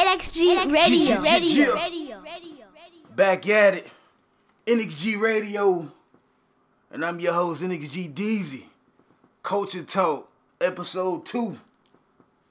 [0.00, 1.20] NXG Radio.
[1.20, 1.74] Radio.
[1.74, 2.66] Radio.
[3.14, 3.90] Back at it.
[4.66, 5.90] NXG Radio.
[6.90, 8.64] And I'm your host, NXG Deezy.
[9.42, 11.58] Culture Talk, episode two.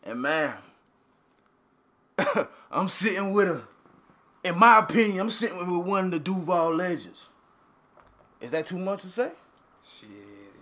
[0.03, 0.57] And man,
[2.71, 3.61] I'm sitting with a,
[4.47, 7.29] in my opinion, I'm sitting with one of the Duval legends.
[8.41, 9.31] Is that too much to say?
[9.83, 10.09] Shit,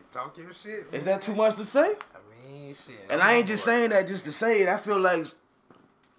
[0.10, 0.88] talk your shit.
[0.94, 1.82] Is that too much to say?
[1.82, 2.96] I mean, shit.
[3.10, 4.70] And I'm ain't just saying that just to say it.
[4.70, 5.26] I feel like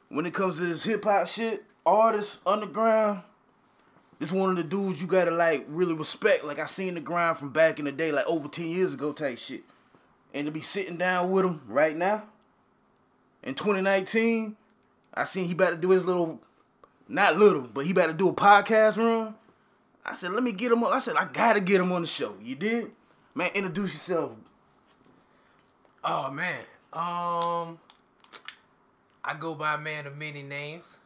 [0.09, 3.23] when it comes to this hip hop shit, artists, underground,
[4.19, 6.45] this one of the dudes you gotta like really respect.
[6.45, 9.13] Like I seen the grind from back in the day, like over 10 years ago
[9.13, 9.63] type shit.
[10.35, 12.25] And to be sitting down with him right now,
[13.43, 14.57] in 2019,
[15.15, 16.41] I seen he about to do his little,
[17.09, 19.35] not little, but he about to do a podcast run.
[20.05, 20.93] I said, let me get him on.
[20.93, 22.35] I said, I gotta get him on the show.
[22.43, 22.91] You did?
[23.35, 24.33] Man, introduce yourself.
[26.03, 26.65] Oh man.
[26.93, 27.79] Um,
[29.29, 30.97] I go by a man of many names.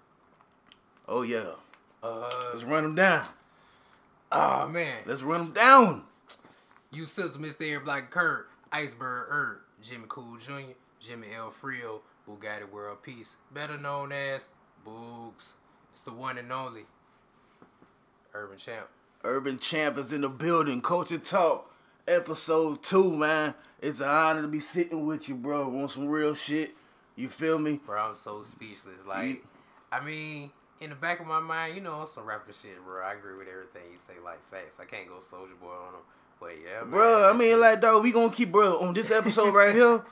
[1.09, 1.55] Oh yeah.
[2.05, 3.27] Uh, Let's run them down.
[4.31, 4.99] oh man.
[5.07, 6.05] Let's run them down.
[6.93, 7.69] You sister, Mr.
[7.69, 11.51] Air Black Kurt, Iceberg Herb, Jimmy Cool Jr., Jimmy L.
[11.51, 14.47] Frio, Bugatti World Peace, better known as
[14.87, 15.55] Boogs.
[15.91, 16.83] It's the one and only
[18.35, 18.87] Urban Champ.
[19.25, 20.81] Urban Champ is in the building.
[20.81, 21.75] Culture Talk,
[22.07, 23.55] episode two, man.
[23.81, 25.69] It's an honor to be sitting with you, bro.
[25.69, 26.77] Want some real shit?
[27.17, 27.81] You feel me?
[27.85, 29.07] Bro, I'm so speechless.
[29.07, 29.39] Like, You-
[29.91, 33.03] I mean, in the back of my mind, you know, on some rapper shit, bro.
[33.05, 34.79] I agree with everything you say, like facts.
[34.81, 36.03] I can't go Soldier Boy on them,
[36.41, 39.53] but yeah, Bro, I mean, shit- like, dog, we gonna keep, bro, on this episode
[39.55, 40.03] right here.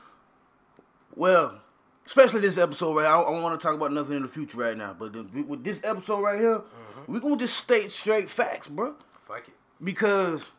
[1.15, 1.61] Well,
[2.07, 3.07] especially this episode right.
[3.07, 5.65] I don't want to talk about nothing in the future right now, but the, with
[5.65, 7.13] this episode right here, Mm-hmm.
[7.13, 8.95] we gonna just state straight facts, bro.
[9.21, 9.55] fuck it.
[9.83, 10.51] because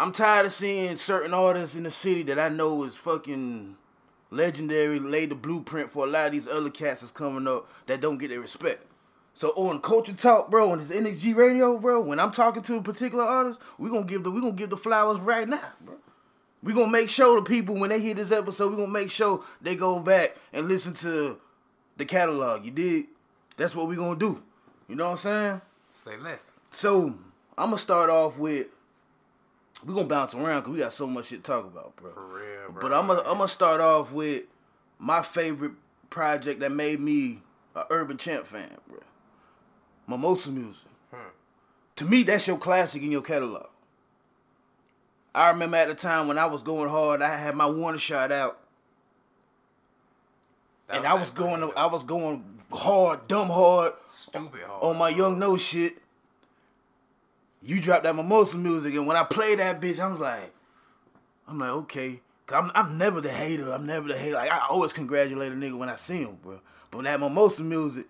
[0.00, 3.76] I'm tired of seeing certain artists in the city that I know is fucking
[4.34, 8.00] legendary, laid the blueprint for a lot of these other cats that's coming up that
[8.00, 8.84] don't get their respect.
[9.34, 12.82] So on Culture Talk, bro, on this NXG radio, bro, when I'm talking to a
[12.82, 15.96] particular artist, we gonna give the we gonna give the flowers right now, bro.
[16.62, 19.42] We gonna make sure the people when they hear this episode, we gonna make sure
[19.60, 21.38] they go back and listen to
[21.96, 22.64] the catalog.
[22.64, 23.06] You did?
[23.56, 24.42] That's what we gonna do.
[24.88, 25.60] You know what I'm saying?
[25.94, 26.52] Say less.
[26.70, 27.14] So
[27.58, 28.68] I'm gonna start off with.
[29.84, 32.12] We gonna bounce around because we got so much shit to talk about, bro.
[32.12, 32.82] For real, bro.
[32.82, 34.44] But I'm gonna I'm gonna start off with
[34.98, 35.72] my favorite
[36.10, 37.40] project that made me
[37.74, 39.00] a Urban Champ fan, bro.
[40.06, 40.88] Mimosa Music.
[41.12, 41.28] Hmm.
[41.96, 43.66] To me, that's your classic in your catalog.
[45.34, 48.30] I remember at the time when I was going hard, I had my one shot
[48.30, 48.60] out,
[50.86, 54.82] That and I was going I was going hard, dumb hard stupid hard.
[54.82, 55.98] on my young no shit.
[57.64, 60.52] You dropped that mimosa music, and when I played that bitch, I'm like,
[61.48, 62.20] I'm like, okay.
[62.46, 63.72] Cause I'm, I'm never the hater.
[63.72, 64.34] I'm never the hater.
[64.34, 66.60] Like, I always congratulate a nigga when I see him, bro.
[66.90, 68.04] But when that mimosa music,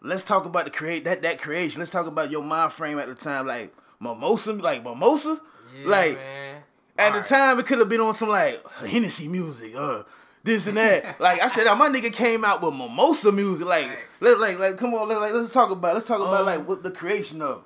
[0.00, 1.80] let's talk about the create that that creation.
[1.80, 5.40] Let's talk about your mind frame at the time, like mimosa, like mimosa,
[5.76, 6.62] Yeah, like man.
[6.96, 7.26] at the Alright.
[7.28, 10.06] time it could have been on some like Hennessy music or
[10.44, 11.20] this and that.
[11.20, 13.66] like I said, my nigga came out with mimosa music.
[13.66, 16.46] Like let like like come on, let, like let's talk about let's talk about Um,
[16.46, 17.64] like what the creation of.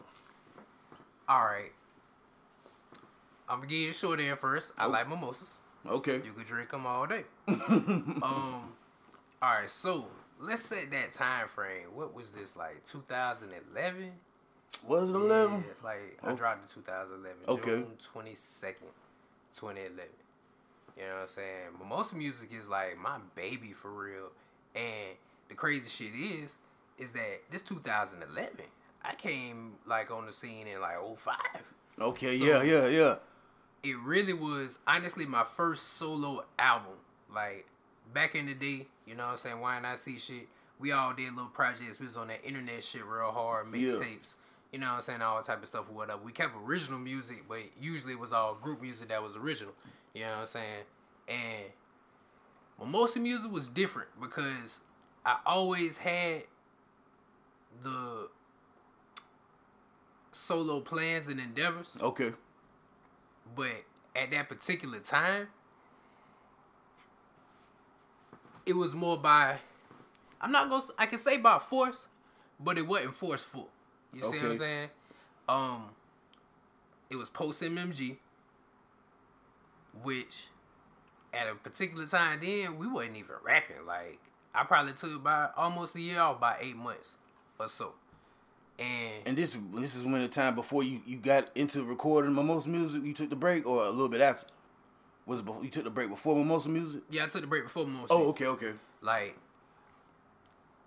[1.29, 1.73] All right.
[3.49, 4.73] I'm gonna give you the short end first.
[4.79, 5.59] I like mimosas.
[5.87, 6.21] Okay.
[6.25, 7.25] You could drink them all day.
[7.49, 8.23] um.
[8.23, 8.71] All
[9.43, 9.69] right.
[9.71, 10.07] So
[10.41, 11.87] let's set that time frame.
[11.95, 12.83] What was this like?
[12.85, 14.13] 2011.
[14.87, 15.59] Was it eleven?
[15.65, 16.37] Yeah, it's like I Oh.
[16.37, 17.39] dropped in 2011.
[17.49, 17.71] Okay.
[17.83, 18.91] June 22nd,
[19.55, 20.05] 2011.
[20.97, 21.67] You know what I'm saying?
[21.79, 24.31] Mimosa music is like my baby for real.
[24.75, 25.17] And
[25.49, 26.57] the crazy shit is,
[26.99, 28.51] is that this 2011,
[29.05, 31.37] I came like on the scene in like 05.
[32.01, 32.39] Okay.
[32.39, 32.63] So- yeah.
[32.63, 32.87] Yeah.
[32.89, 33.17] Yeah.
[33.83, 36.95] It really was honestly my first solo album.
[37.33, 37.67] Like
[38.15, 39.61] back in the day, you know what I'm saying?
[39.61, 40.49] Why not see shit?
[40.79, 42.01] We all did little projects.
[42.01, 43.89] We was on that internet shit real hard, Yeah.
[43.91, 44.35] mixtapes.
[44.73, 45.23] You know what I'm saying?
[45.23, 46.21] All type of stuff or whatever.
[46.25, 49.73] We kept original music, but usually it was all group music that was original.
[50.15, 50.85] You know what I'm saying?
[51.29, 51.65] And
[52.81, 54.81] Mimosa music was different because
[55.25, 56.43] I always had
[57.83, 58.29] the
[60.35, 62.33] solo plans and endeavors, Okay.
[63.55, 63.85] but
[64.17, 65.49] at that particular time,
[68.67, 69.59] it was more by
[70.41, 72.09] I'm not gonna I can say by force,
[72.61, 73.69] but it wasn't forceful.
[74.13, 74.89] You see what I'm saying?
[75.49, 75.85] Um
[77.11, 78.17] it was post MMG,
[80.03, 80.47] which
[81.33, 83.87] at a particular time then we wasn't even rapping.
[83.87, 84.19] Like
[84.55, 87.17] I probably took about almost a year off by eight months
[87.59, 87.95] or so.
[88.79, 92.69] And, And this this is when the time before you you got into recording Mimosa
[92.69, 93.05] music.
[93.05, 94.47] You took the break, or a little bit after.
[95.27, 97.03] Was it before, you took the break before Mimosa music?
[97.09, 98.11] yeah, I took the break before most.
[98.11, 98.73] Oh, okay, okay.
[99.01, 99.37] Like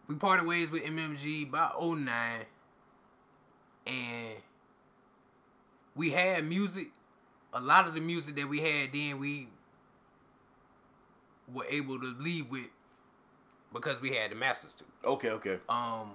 [0.07, 2.45] we parted ways with MMG by 09
[3.87, 4.35] and
[5.95, 6.87] we had music.
[7.53, 9.47] A lot of the music that we had then we
[11.51, 12.67] were able to leave with
[13.73, 14.85] because we had the masters too.
[15.05, 15.59] Okay, okay.
[15.69, 16.13] Um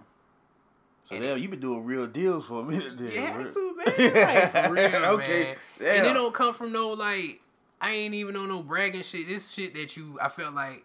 [1.13, 3.11] So damn, you been doing real deals for a minute then.
[3.13, 3.51] Yeah, right?
[3.51, 4.15] too, man.
[4.15, 5.57] Like, for real, Okay, man.
[5.79, 5.97] damn.
[5.99, 7.41] And it don't come from no like
[7.81, 9.29] I ain't even on no bragging shit.
[9.29, 10.85] This shit that you I felt like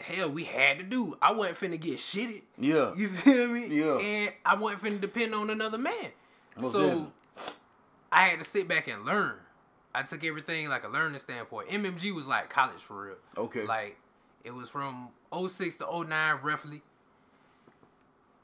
[0.00, 1.16] hell we had to do.
[1.20, 2.42] I wasn't finna get shitted.
[2.58, 2.94] Yeah.
[2.96, 3.66] You feel me?
[3.66, 3.98] Yeah.
[3.98, 6.10] And I wasn't finna depend on another man.
[6.62, 7.12] So.
[8.10, 9.36] I had to sit back and learn.
[9.94, 11.68] I took everything like a learning standpoint.
[11.68, 13.16] MMG was like college for real.
[13.36, 13.64] Okay.
[13.64, 13.96] Like
[14.44, 16.82] it was from 06 to 09 roughly.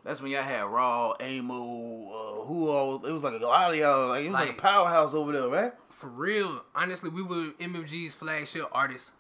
[0.09, 3.05] That's when y'all had Raw, Amo, uh, who all?
[3.05, 4.09] It was like a lot of y'all.
[4.09, 5.73] Like it was like, Like- a powerhouse over there, right?
[5.91, 9.13] For real, honestly, we were MMG's flagship artist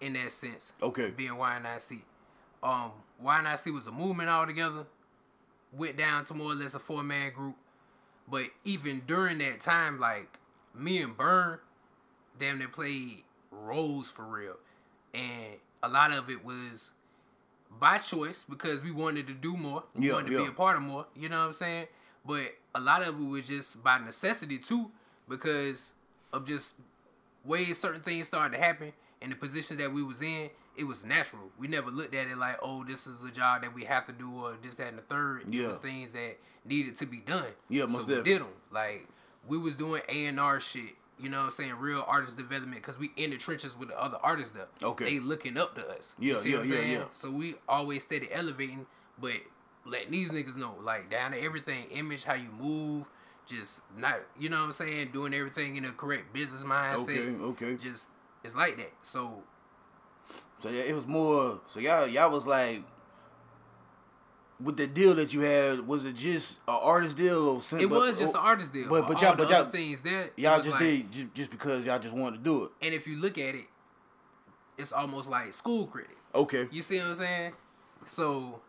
[0.00, 0.72] in that sense.
[0.80, 1.10] Okay.
[1.10, 2.02] Being YNIC.
[2.62, 2.92] Um,
[3.24, 4.86] YNIC was a movement altogether.
[5.72, 7.56] Went down to more or less a four man group.
[8.28, 10.38] But even during that time, like
[10.76, 11.58] me and Burn,
[12.38, 14.58] damn they played roles for real.
[15.12, 16.92] And a lot of it was
[17.78, 19.84] by choice because we wanted to do more.
[19.94, 20.42] We Yeah, wanted to yeah.
[20.42, 21.06] be a part of more.
[21.14, 21.86] You know what I'm saying?
[22.24, 24.90] But a lot of it was just by necessity too,
[25.28, 25.92] because
[26.32, 26.74] of just
[27.44, 31.04] ways certain things started to happen and the position that we was in, it was
[31.04, 31.42] natural.
[31.58, 34.12] We never looked at it like, oh, this is a job that we have to
[34.12, 35.42] do or this, that, and the third.
[35.48, 35.68] It Yeah.
[35.68, 37.44] was things that needed to be done.
[37.68, 38.32] Yeah, so most we definitely.
[38.32, 38.48] did them.
[38.72, 39.08] Like
[39.46, 40.94] we was doing A and R shit.
[41.18, 41.74] You know what I'm saying?
[41.78, 44.88] Real artist development because we in the trenches with the other artists though.
[44.88, 45.04] Okay.
[45.04, 46.14] They looking up to us.
[46.18, 46.92] Yeah, yeah, what I'm yeah, saying?
[46.92, 47.04] yeah.
[47.12, 48.86] So we always steady elevating,
[49.20, 49.34] but
[49.86, 53.10] letting these niggas know, like down to everything, image, how you move,
[53.46, 57.40] just not, you know what I'm saying, doing everything in a correct business mindset.
[57.40, 57.76] Okay, okay.
[57.82, 58.08] Just
[58.42, 58.92] it's like that.
[59.02, 59.42] So
[60.58, 61.60] So yeah, it was more.
[61.66, 62.82] So y'all, y'all was like,
[64.60, 67.88] with the deal that you had, was it just an artist deal or something?
[67.88, 68.88] it was just oh, an artist deal.
[68.88, 71.50] But but All y'all, but y'all, things there, it y'all just like- did just, just
[71.50, 72.70] because y'all just wanted to do it.
[72.82, 73.66] And if you look at it,
[74.78, 76.16] it's almost like school credit.
[76.34, 76.68] Okay.
[76.70, 77.52] You see what I'm saying?
[78.06, 78.60] So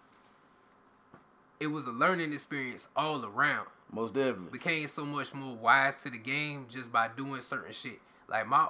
[1.59, 3.67] it was a learning experience all around.
[3.91, 4.51] Most definitely.
[4.51, 7.99] became so much more wise to the game just by doing certain shit.
[8.27, 8.67] Like my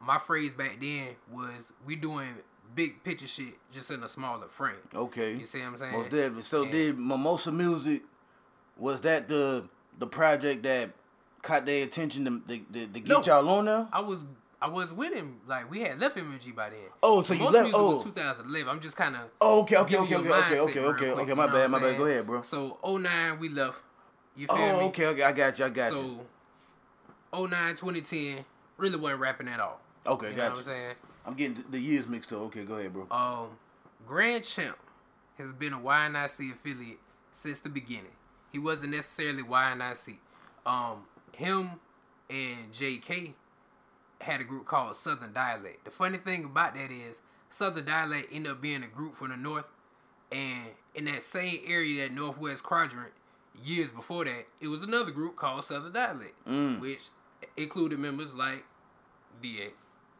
[0.00, 2.34] my phrase back then was we doing
[2.74, 4.74] big picture shit just in a smaller frame.
[4.94, 5.34] Okay.
[5.34, 5.92] You see what I'm saying?
[5.92, 6.42] Most definitely.
[6.42, 8.02] So and did Mimosa Music
[8.76, 9.68] was that the
[9.98, 10.90] the project that
[11.42, 13.88] caught their attention to, to, to, to get no, y'all on there?
[13.92, 14.24] I was
[14.60, 15.40] I was with him.
[15.46, 16.78] Like we had left MG by then.
[17.02, 17.64] Oh, so you left?
[17.64, 18.68] Music oh, was 2011.
[18.68, 19.22] I'm just kind of.
[19.40, 21.34] Oh, okay, okay, okay, okay, okay, okay, okay, quick, okay.
[21.34, 21.98] My bad, my bad.
[21.98, 22.42] Go ahead, bro.
[22.42, 23.82] So 09, we left.
[24.36, 24.86] You oh, feel oh, me?
[24.86, 25.22] okay, okay.
[25.22, 25.64] I got you.
[25.64, 26.20] I got so, you.
[27.32, 28.44] So 09, 2010,
[28.76, 29.80] really wasn't rapping at all.
[30.06, 30.50] Okay, you got know you.
[30.50, 30.94] What I'm saying
[31.26, 32.40] I'm getting the- years mixed up.
[32.42, 33.06] Okay, go ahead, bro.
[33.10, 33.50] Um,
[34.06, 34.76] Grand Champ
[35.38, 36.98] has been a YNIC affiliate
[37.32, 38.14] since the beginning.
[38.52, 40.18] He wasn't necessarily YNIC.
[40.66, 41.80] Um, him
[42.30, 43.34] and JK
[44.20, 45.84] had a group called Southern Dialect.
[45.84, 49.36] The funny thing about that is Southern Dialect ended up being a group from the
[49.36, 49.68] north,
[50.32, 53.12] and in that same area, that northwest quadrant,
[53.62, 56.80] years before that, it was another group called Southern Dialect, Mm.
[56.80, 57.08] which
[57.56, 58.64] included members like
[59.42, 59.72] DX,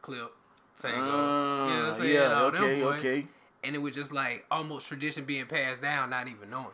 [0.02, 0.32] Clip,
[0.76, 2.14] Tango, you know Uh, what I'm saying?
[2.14, 2.98] yeah, okay, boys.
[3.00, 3.26] okay.
[3.62, 6.66] And it was just like almost tradition being passed down, not even knowing.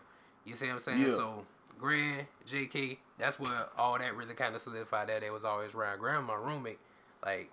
[0.45, 1.01] You see what I'm saying?
[1.03, 1.09] Yeah.
[1.09, 1.45] So
[1.79, 5.99] Grand, JK, that's where all that really kind of solidified that it was always around.
[5.99, 6.79] Grand, my roommate,
[7.25, 7.51] like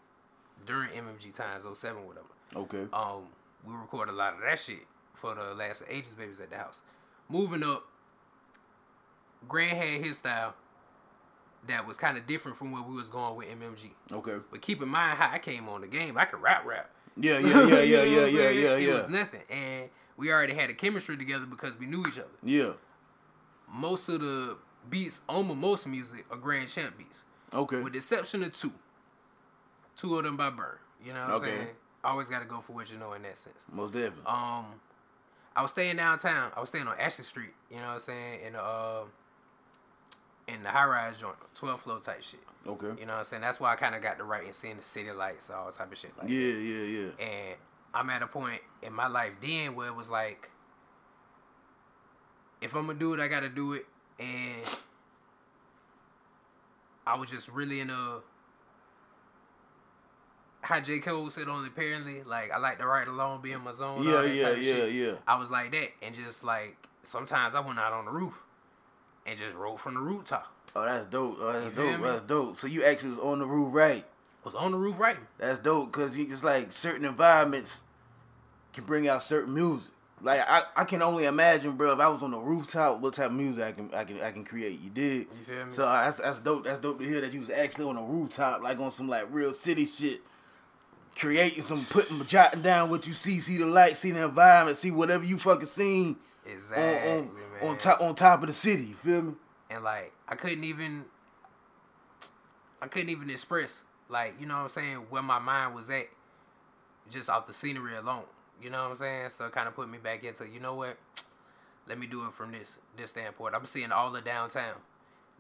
[0.66, 2.26] during MMG times, 07, whatever.
[2.56, 2.86] Okay.
[2.94, 3.28] Um,
[3.66, 6.82] we recorded a lot of that shit for the last ages babies at the house.
[7.30, 7.84] Moving up,
[9.48, 10.56] Grand had his style
[11.68, 13.92] that was kind of different from where we was going with MMG.
[14.12, 14.38] Okay.
[14.52, 16.18] But keep in mind how I came on the game.
[16.18, 16.90] I could rap rap.
[17.16, 19.42] Yeah, So, yeah, yeah, you know yeah, yeah, yeah, yeah, It was nothing.
[19.50, 22.30] And we already had a chemistry together because we knew each other.
[22.44, 22.72] Yeah.
[23.72, 24.58] Most of the
[24.90, 27.24] beats on most music are Grand Champ beats.
[27.54, 27.82] Okay.
[27.82, 28.72] With the exception of two.
[29.96, 30.78] Two of them by Burn.
[31.04, 31.68] You know what I'm saying?
[32.04, 33.66] Always gotta go for what you know in that sense.
[33.72, 34.24] Most definitely.
[34.26, 34.66] Um
[35.56, 36.52] I was staying downtown.
[36.56, 38.40] I was staying on Ashley Street, you know what I'm saying?
[38.46, 39.02] And uh
[40.48, 42.40] in the high rise joint, 12 floor type shit.
[42.66, 43.00] Okay.
[43.00, 43.42] You know what I'm saying?
[43.42, 45.98] That's why I kinda got the right in seeing the city lights, all type of
[45.98, 46.62] shit like Yeah, that.
[46.62, 47.26] yeah, yeah.
[47.26, 47.56] And
[47.94, 50.50] I'm at a point in my life then where it was like,
[52.62, 53.86] if I'm gonna do it, I gotta do it.
[54.20, 54.64] And
[57.06, 58.20] I was just really in a
[60.62, 61.00] how J.
[61.00, 64.04] Cole said on apparently, like I like to ride alone, be in my zone.
[64.04, 64.94] Yeah, yeah, type of yeah, shit.
[64.94, 65.14] yeah.
[65.28, 68.44] I was like that, and just like sometimes I went out on the roof
[69.28, 70.52] and just rode from the rooftop.
[70.76, 71.38] Oh, that's dope.
[71.40, 72.02] Oh, that's dope.
[72.02, 72.60] That's dope.
[72.60, 74.06] So you actually was on the roof, right?
[74.44, 75.28] Was on the roof writing.
[75.38, 77.84] That's dope because you just like certain environments
[78.72, 79.92] can bring out certain music.
[80.22, 81.94] Like I, I can only imagine, bro.
[81.94, 84.32] If I was on the rooftop, what type of music I can I can I
[84.32, 84.80] can create.
[84.80, 85.28] You did.
[85.38, 85.72] You feel me?
[85.72, 86.64] So uh, that's that's dope.
[86.64, 89.28] That's dope to hear that you was actually on the rooftop, like on some like
[89.32, 90.22] real city shit,
[91.20, 94.92] creating some, putting, jotting down what you see, see the light, see the environment, see
[94.92, 96.16] whatever you fucking seen
[96.48, 97.70] exactly, on on, man.
[97.70, 98.84] on top on top of the city.
[98.84, 99.34] You feel me?
[99.70, 101.06] and like I couldn't even
[102.82, 106.06] I couldn't even express like you know what I'm saying where my mind was at
[107.10, 108.24] just off the scenery alone.
[108.62, 109.30] You know what I'm saying?
[109.32, 110.98] So it kind of put me back into you know what?
[111.88, 113.56] Let me do it from this this standpoint.
[113.56, 114.76] I'm seeing all the downtown.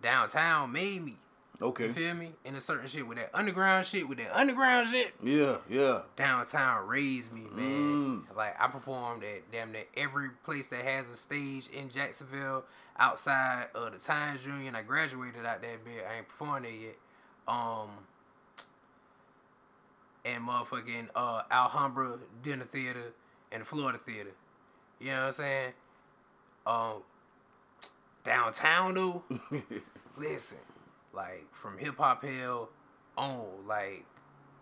[0.01, 1.17] Downtown made me.
[1.61, 1.87] Okay.
[1.87, 2.33] You feel me?
[2.45, 5.13] And a certain shit with that underground shit with that underground shit.
[5.23, 6.01] Yeah, yeah.
[6.15, 8.23] Downtown raised me, man.
[8.29, 8.35] Mm.
[8.35, 12.63] Like I performed at damn near every place that has a stage in Jacksonville
[12.99, 14.75] outside of the Times Union.
[14.75, 16.05] I graduated out that bit.
[16.07, 16.95] I ain't performed there yet.
[17.47, 17.89] Um
[20.25, 23.13] and motherfucking uh Alhambra Dinner Theater
[23.51, 24.31] and the Florida Theater.
[24.99, 25.73] You know what I'm saying?
[26.67, 26.93] Um
[28.23, 29.23] downtown though,
[30.17, 30.57] listen,
[31.17, 32.69] like from hip hop hell
[33.17, 34.05] on, like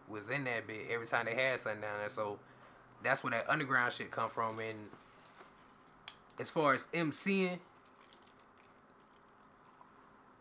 [0.07, 2.09] was in that bit every time they had something down there.
[2.09, 2.39] So
[3.03, 4.59] that's where that underground shit come from.
[4.59, 4.89] And
[6.39, 7.59] as far as MCing,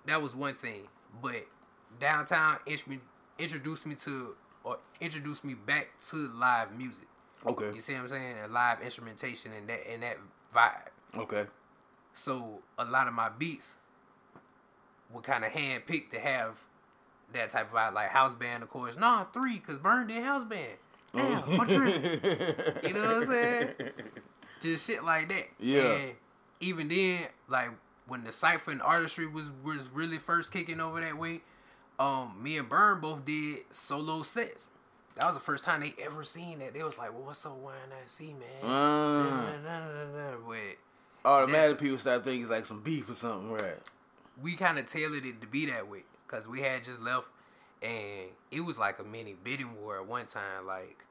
[0.06, 0.85] that was one thing.
[1.21, 1.47] But
[2.00, 3.02] downtown int-
[3.38, 7.09] introduced me to or introduced me back to live music.
[7.44, 7.73] Okay.
[7.75, 8.37] You see what I'm saying?
[8.42, 10.16] And live instrumentation and that and that
[10.54, 11.18] vibe.
[11.18, 11.44] Okay.
[12.12, 13.76] So a lot of my beats
[15.14, 16.62] were kind of hand picked to have
[17.33, 18.99] that type of vibe, like house band, of course.
[18.99, 20.73] Nah, three, cause Burn did house band.
[21.14, 21.71] Damn, what?
[21.71, 21.78] You
[22.92, 23.68] know what I'm saying?
[24.61, 25.47] Just shit like that.
[25.61, 25.92] Yeah.
[25.92, 26.12] And
[26.61, 27.71] even then, like
[28.06, 31.40] when the cipher and artistry was was really first kicking over that way,
[31.99, 34.68] um, me and Burn both did solo sets.
[35.16, 36.75] That was the first time they ever seen that.
[36.75, 42.25] They was like, "Well, what's up, why not see, man?" Uh, But automatic people start
[42.25, 43.78] thinking it's like some beef or something, right?
[44.43, 47.26] We kind of tailored it to be that way because we had just left
[47.83, 51.05] and it was like a mini bidding war at one time like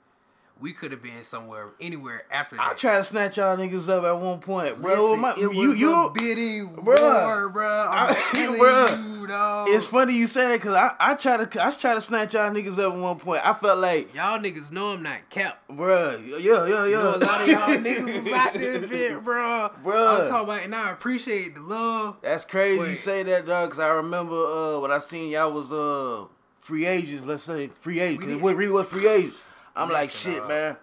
[0.60, 4.04] we could have been somewhere anywhere after that I tried to snatch y'all niggas up
[4.06, 4.94] at one point, bro.
[5.12, 7.26] Listen, My- it you, was you, a bidding Bruh.
[7.28, 9.20] war bro i'm telling bruh.
[9.20, 12.02] you dog It's funny you say that because I, I try to I try to
[12.02, 13.46] snatch y'all niggas up at one point.
[13.46, 16.86] I felt like, y'all niggas know i'm not cap bruh, yeah, yeah, yeah.
[16.86, 20.22] you know, a lot of y'all niggas was out there bit bro Bruh.
[20.24, 23.70] i'm talking about and i appreciate the love That's crazy you say that, dog.
[23.70, 26.26] Because I remember uh, when I seen y'all was uh
[26.60, 27.26] free agents.
[27.26, 28.28] Let's say free agents.
[28.28, 29.42] it really was free agents.
[29.76, 30.48] I'm like, shit, dog.
[30.50, 30.78] man.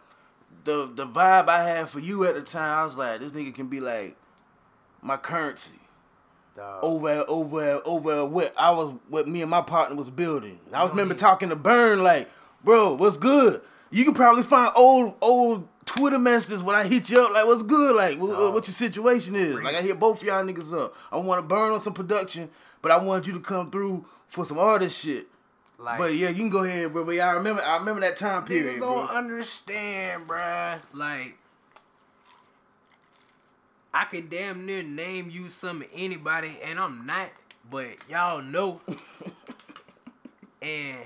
[0.65, 3.55] The the vibe I had for you at the time, I was like, this nigga
[3.55, 4.17] can be like
[5.03, 5.79] my currency.
[6.57, 6.81] dog.
[6.83, 10.59] over over over what I was what me and my partner was building.
[10.67, 12.29] And I was remember he- talking to Burn like,
[12.63, 13.63] bro, what's good?
[13.91, 17.63] You can probably find old old Twitter messages when I hit you up like, what's
[17.63, 17.97] good?
[17.97, 19.55] Like, what, what your situation is?
[19.55, 19.65] real.
[19.65, 20.95] Like, I hit both y'all niggas up.
[21.11, 22.49] I want to burn on some production,
[22.83, 25.27] but I want you to come through for some artist shit.
[25.81, 27.05] Like But yeah, you can go ahead, bro.
[27.05, 28.77] But yeah, I remember I remember that time period.
[28.77, 30.79] Niggas don't understand, bruh.
[30.93, 31.37] Like,
[33.93, 37.31] I could damn near name you some anybody, and I'm not,
[37.71, 38.81] but y'all know.
[40.63, 40.99] and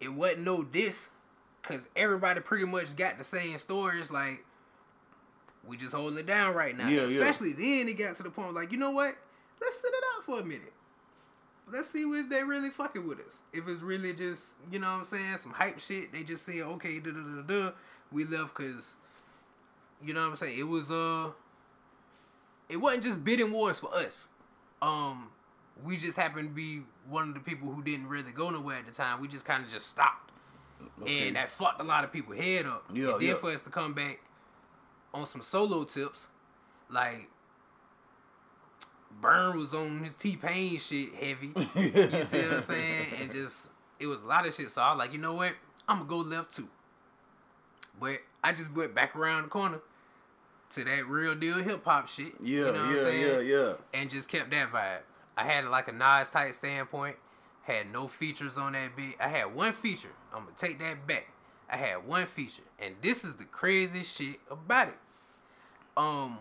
[0.00, 1.08] it wasn't no diss,
[1.62, 4.10] cause everybody pretty much got the same stories.
[4.10, 4.44] Like,
[5.66, 6.88] we just holding it down right now.
[6.88, 7.22] Yeah, yeah.
[7.22, 9.16] Especially then, it got to the point like, you know what?
[9.60, 10.72] Let's sit it out for a minute
[11.72, 13.42] let's see if they really fucking with us.
[13.52, 16.60] If it's really just, you know what I'm saying, some hype shit, they just say,
[16.60, 17.70] okay, da da da da.
[18.10, 18.94] We left because,
[20.04, 20.58] you know what I'm saying.
[20.58, 21.30] It was uh,
[22.68, 24.28] it wasn't just bidding wars for us.
[24.82, 25.30] Um,
[25.84, 28.86] we just happened to be one of the people who didn't really go nowhere at
[28.86, 29.20] the time.
[29.20, 30.30] We just kind of just stopped,
[31.00, 31.28] Okay.
[31.28, 32.84] and that fucked a lot of people head up.
[32.92, 33.34] Yeah, and then yeah.
[33.34, 34.20] for us to come back
[35.14, 36.28] on some solo tips,
[36.90, 37.28] like
[39.22, 41.52] Burn was on his T Pain shit heavy.
[41.56, 43.06] You see what I'm saying?
[43.20, 44.70] And just it was a lot of shit.
[44.70, 45.54] So I was like, you know what?
[45.88, 46.68] I'm gonna go left too.
[47.98, 49.80] But I just went back around the corner
[50.70, 52.32] to that real deal hip hop shit.
[52.42, 53.48] Yeah, you know what I'm yeah, saying?
[53.48, 53.72] yeah, yeah.
[53.94, 55.02] And just kept that vibe.
[55.36, 57.16] I had like a Nas type standpoint.
[57.62, 59.14] Had no features on that beat.
[59.20, 60.10] I had one feature.
[60.34, 61.28] I'm gonna take that back.
[61.70, 64.98] I had one feature, and this is the craziest shit about it.
[65.96, 66.38] Um,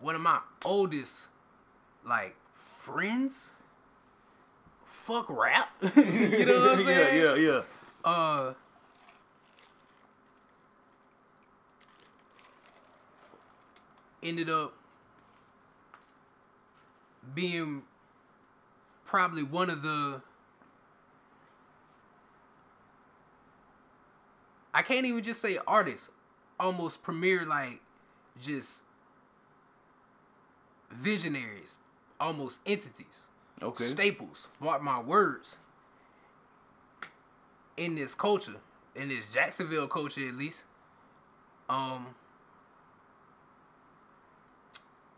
[0.00, 1.28] one of my oldest
[2.04, 3.52] like friends.
[4.86, 5.74] Fuck rap.
[5.96, 7.18] you know what I'm saying?
[7.18, 7.62] yeah, yeah, yeah.
[8.04, 8.54] uh
[14.22, 14.72] ended up
[17.34, 17.82] being
[19.04, 20.22] probably one of the
[24.72, 26.10] I can't even just say artists,
[26.58, 27.80] almost premier like
[28.40, 28.82] just
[30.90, 31.78] visionaries,
[32.20, 33.22] almost entities,
[33.62, 33.84] Okay.
[33.84, 34.48] staples.
[34.60, 35.56] Mark my words.
[37.76, 38.56] In this culture,
[38.94, 40.62] in this Jacksonville culture at least,
[41.68, 42.14] um,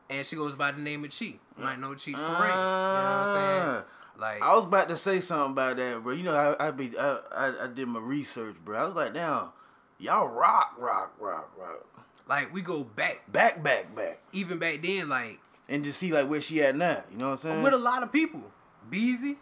[0.09, 1.35] and she goes by the name of Chi.
[1.59, 2.49] Might know Chi for Ray.
[2.49, 3.85] You know what I'm saying?
[4.19, 6.15] Like I was about to say something about that, bro.
[6.15, 8.79] You know, I I be I, I, I did my research, bro.
[8.79, 9.50] I was like, damn,
[9.99, 11.85] y'all rock, rock, rock, rock,
[12.26, 16.28] like we go back back, back, back, even back then, like and just see like
[16.28, 17.02] where she at now.
[17.12, 17.62] You know what I'm saying?
[17.62, 18.42] with a lot of people.
[18.88, 19.37] Beezy,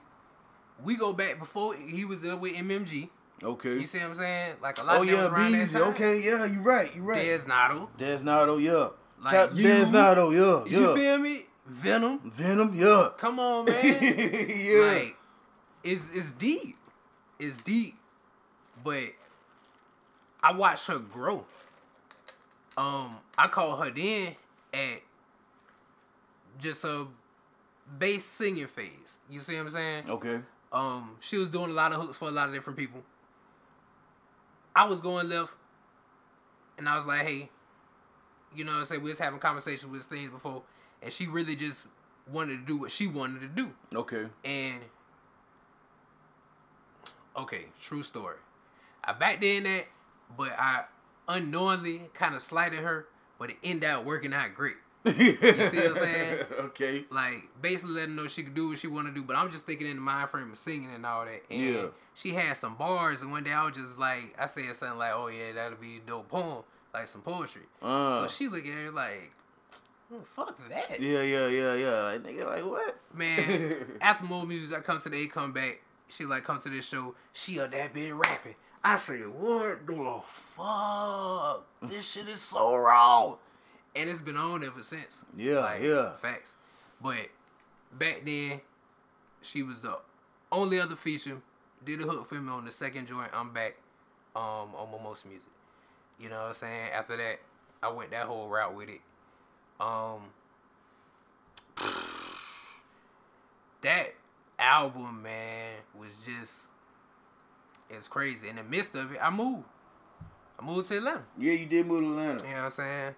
[0.83, 3.09] we go back before he was there with MMG.
[3.43, 3.75] okay.
[3.79, 4.57] You see what I'm saying?
[4.63, 5.79] Like a lot Oh of yeah, was around that Beezy.
[5.79, 7.23] Okay, yeah, you're right, You're right.
[7.23, 7.91] Des Nato.
[7.99, 8.89] Desnado, yeah.
[9.23, 10.79] Like Desnado, yeah, yeah.
[10.79, 11.47] You feel me?
[11.67, 12.21] Venom.
[12.25, 13.11] Venom, yeah.
[13.17, 13.83] Come on, man.
[13.85, 14.79] yeah.
[14.81, 15.17] Like,
[15.83, 16.77] it's it's deep.
[17.39, 17.97] It's deep.
[18.83, 19.11] But
[20.43, 21.47] I watched her grow.
[22.77, 24.35] Um, I call her then
[24.75, 25.01] at
[26.59, 27.07] just a
[27.99, 29.19] bass singing phase.
[29.31, 30.11] You see what I'm saying?
[30.11, 30.41] okay.
[30.73, 33.05] Um, she was doing a lot of hooks for a lot of different people.
[34.75, 35.55] I was going left,
[36.77, 37.51] and I was like, "Hey,
[38.57, 40.63] you know, what I'm saying we was having conversations with things before,
[41.01, 41.87] and she really just
[42.27, 44.27] wanted to do what she wanted to do." Okay.
[44.45, 44.81] And
[47.37, 48.39] okay, true story.
[49.05, 49.87] I backed in that,
[50.37, 50.87] but I
[51.29, 53.07] unknowingly kind of slighted her,
[53.39, 54.77] but it ended up working out great.
[55.05, 55.37] You see
[55.79, 56.39] what I'm saying?
[56.75, 57.05] Okay.
[57.11, 59.51] Like basically letting her know she could do what she want to do, but I'm
[59.51, 61.43] just thinking in the mind frame of singing and all that.
[61.51, 61.87] And Yeah.
[62.15, 65.13] she had some bars, and one day I was just like, I said something like,
[65.15, 68.23] "Oh yeah, that'll be a dope poem, like some poetry." Uh.
[68.23, 69.31] so she looked at it like,
[70.13, 72.01] oh, "Fuck that." Yeah, yeah, yeah, yeah.
[72.03, 72.97] Like nigga, like what?
[73.15, 75.81] Man, after more music, I come to the A come back.
[76.09, 77.15] She like come to this show.
[77.33, 78.55] She up that bit rapping.
[78.83, 81.65] I say, what the fuck?
[81.83, 83.37] This shit is so wrong.
[83.97, 85.25] And it's been on ever since.
[85.37, 86.13] Yeah, yeah.
[86.13, 86.55] Facts.
[87.01, 87.29] But
[87.97, 88.61] back then,
[89.41, 89.99] she was the
[90.51, 91.41] only other feature.
[91.85, 93.31] Did a hook for me on the second joint.
[93.35, 93.77] I'm back
[94.35, 95.51] um, on Mimosa Music.
[96.19, 96.91] You know what I'm saying?
[96.93, 97.41] After that,
[97.83, 99.01] I went that whole route with it.
[99.81, 100.21] Um,
[103.83, 104.15] that
[104.59, 106.69] album, man, was just
[107.91, 108.49] it's crazy.
[108.49, 109.65] In the midst of it, I moved.
[110.59, 111.23] I moved to Atlanta.
[111.39, 112.45] Yeah, you did move to Atlanta.
[112.45, 113.15] You know what I'm saying?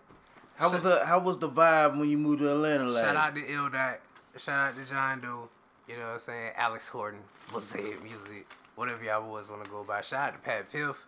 [0.57, 2.85] How was the How was the vibe when you moved to Atlanta?
[2.85, 4.01] Like, Shout out to Ill Dot.
[4.37, 5.49] Shout out to John Doe.
[5.89, 6.51] You know what I'm saying?
[6.57, 7.21] Alex Horton.
[7.53, 8.47] Mosaic Music.
[8.75, 10.01] Whatever y'all boys want to go by.
[10.01, 11.07] Shout out to Pat Piff.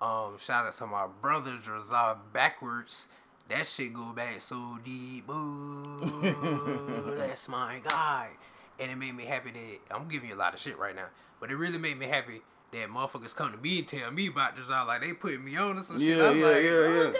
[0.00, 3.06] Um, shout out to my brother Drazar Backwards.
[3.48, 5.28] That shit go back so deep.
[5.30, 8.30] Ooh, that's my guy.
[8.78, 11.06] And it made me happy that I'm giving you a lot of shit right now.
[11.40, 12.40] But it really made me happy
[12.72, 14.86] that motherfuckers come to me and tell me about Drazar.
[14.86, 16.20] Like they putting me on or some shit.
[16.20, 16.76] I'm yeah, like, yeah, yeah.
[16.76, 17.18] okay.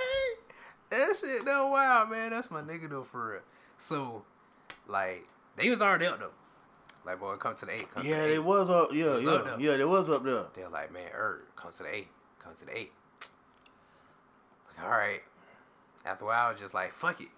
[0.91, 2.31] That shit no wild, man.
[2.31, 3.41] That's my nigga though for real.
[3.79, 4.25] So,
[4.87, 6.31] like, they was already up though.
[7.05, 7.87] Like, boy, come to the eight.
[7.93, 8.35] Come to Yeah, the eight.
[8.35, 8.93] it was up.
[8.93, 9.73] Yeah, was yeah, up yeah.
[9.75, 10.45] It was up there.
[10.55, 12.09] They're like, man, er, come to the eight.
[12.41, 12.93] Come to the eight.
[14.77, 15.21] Like, all right.
[16.05, 17.29] After a while, I was just like, fuck it.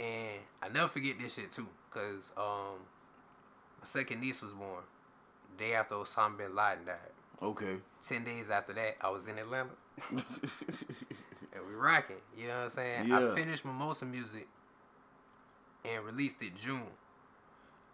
[0.00, 2.80] And I never forget this shit too, cause um,
[3.80, 4.82] my second niece was born.
[5.56, 6.96] The day after Osama bin Laden died.
[7.40, 7.76] Okay.
[8.06, 9.70] Ten days after that, I was in Atlanta.
[11.54, 12.16] and we rocking.
[12.36, 13.08] You know what I'm saying?
[13.08, 13.30] Yeah.
[13.30, 14.48] I finished Mimosa music
[15.84, 16.82] and released it June.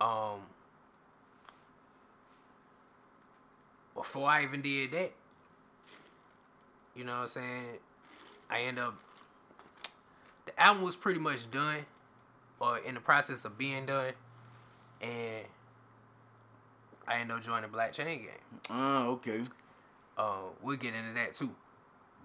[0.01, 0.41] Um
[3.95, 5.13] before I even did that,
[6.95, 7.65] you know what I'm saying?
[8.49, 8.95] I end up
[10.47, 11.85] the album was pretty much done
[12.59, 14.13] or in the process of being done
[15.01, 15.47] and
[17.07, 18.61] I ended up joining Black Chain Gang.
[18.71, 19.43] Ah, okay.
[20.17, 21.51] Uh, we'll get into that too.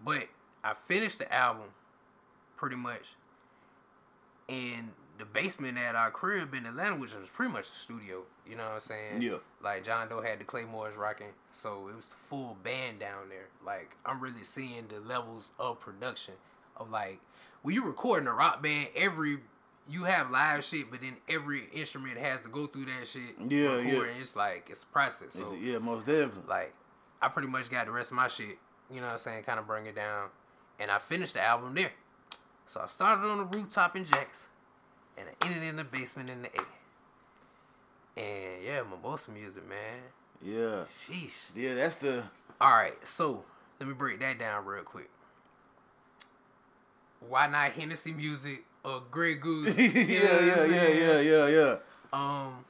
[0.04, 0.28] But
[0.65, 1.67] I finished the album
[2.58, 3.13] pretty much
[4.47, 8.23] in the basement at our crib in Atlanta, which was pretty much the studio.
[8.49, 9.21] You know what I'm saying?
[9.21, 9.38] Yeah.
[9.63, 13.47] Like John Doe had the Claymores rocking, so it was full band down there.
[13.65, 16.34] Like I'm really seeing the levels of production
[16.78, 17.19] of like
[17.62, 19.38] when you recording a rock band, every
[19.88, 23.36] you have live shit, but then every instrument has to go through that shit.
[23.39, 23.91] Yeah, yeah.
[23.93, 25.34] record, and It's like it's a process.
[25.36, 26.43] So Is it- yeah, most definitely.
[26.49, 26.73] like
[27.21, 28.58] I pretty much got the rest of my shit,
[28.91, 30.30] you know what I'm saying, kind of bring it down.
[30.80, 31.92] And I finished the album there.
[32.66, 34.48] So I started on the rooftop in Jax
[35.18, 38.20] and I ended in the basement in the A.
[38.20, 40.00] And yeah, Mimosa music, man.
[40.42, 40.84] Yeah.
[41.08, 41.50] Sheesh.
[41.56, 42.24] Yeah, that's the.
[42.62, 43.44] Alright, so
[43.80, 45.10] let me break that down real quick.
[47.28, 49.80] Why not Hennessy music or Grey Goose?
[49.80, 51.76] yeah, You know what I'm yeah, yeah, yeah, yeah, yeah.
[52.14, 52.66] Um,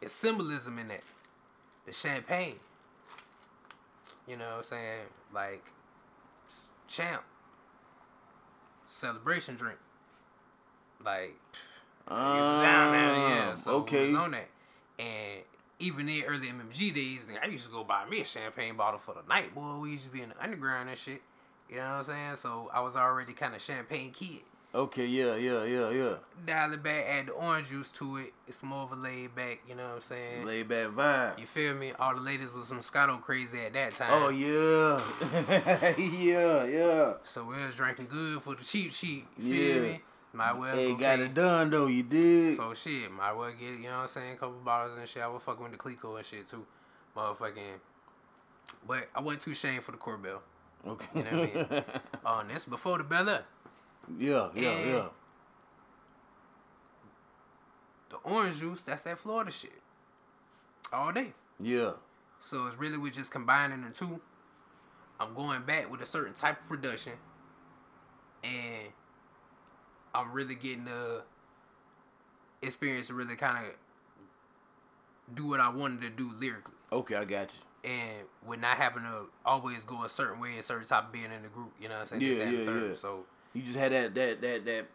[0.00, 1.00] it's symbolism in that.
[1.86, 2.56] The champagne.
[4.28, 5.06] You know what I'm saying?
[5.34, 5.64] Like,
[6.96, 7.22] champ.
[8.86, 9.78] celebration drink.
[11.04, 11.36] Like
[12.06, 13.50] it's down there, yeah.
[13.52, 14.06] Ah, so okay.
[14.06, 14.48] was on that.
[14.98, 15.42] And
[15.78, 19.14] even in early MMG days, I used to go buy me a champagne bottle for
[19.14, 19.78] the night, boy.
[19.80, 21.22] We used to be in the underground and shit.
[21.68, 22.36] You know what I'm saying?
[22.36, 24.42] So I was already kind of champagne kid.
[24.74, 26.14] Okay, yeah, yeah, yeah, yeah.
[26.44, 28.32] Dial it back, add the orange juice to it.
[28.48, 30.44] It's more of a laid back, you know what I'm saying?
[30.44, 31.38] Laid back vibe.
[31.38, 31.92] You feel me?
[31.96, 34.08] All the ladies was some Scotto crazy at that time.
[34.10, 34.98] Oh yeah,
[35.98, 37.12] yeah, yeah.
[37.22, 39.28] So we was drinking good for the cheap cheap.
[39.38, 39.74] You Yeah.
[39.74, 40.00] feel me?
[40.32, 41.86] Might well Hey, got it done though.
[41.86, 42.56] You did.
[42.56, 45.22] So shit, might well get, you know what I'm saying, a couple bottles and shit.
[45.22, 46.66] I was fucking with the Clicquot and shit too.
[47.16, 47.78] Motherfucking
[48.88, 50.40] But I wasn't too ashamed for the Korbel.
[50.84, 51.06] okay.
[51.14, 51.84] You know what I mean?
[52.26, 53.42] Oh, and this before the Belaire.
[54.18, 55.08] Yeah, yeah, And- yeah.
[58.10, 59.72] The orange juice, that's that Florida shit.
[60.92, 61.32] All day.
[61.60, 61.92] Yeah.
[62.38, 64.20] So it's really with just combining the two.
[65.18, 67.14] I'm going back with a certain type of production,
[68.42, 68.88] and
[70.14, 71.22] I'm really getting the
[72.62, 73.72] experience to really kind of
[75.34, 77.90] do what I wanted to do lyrically, Okay, I got you.
[77.90, 81.32] and with not having to always go a certain way, a certain type of being
[81.32, 81.72] in the group.
[81.80, 82.22] You know what I'm saying?
[82.22, 82.88] Yeah, yeah, third.
[82.90, 82.94] yeah.
[82.94, 84.86] So You just had that that that that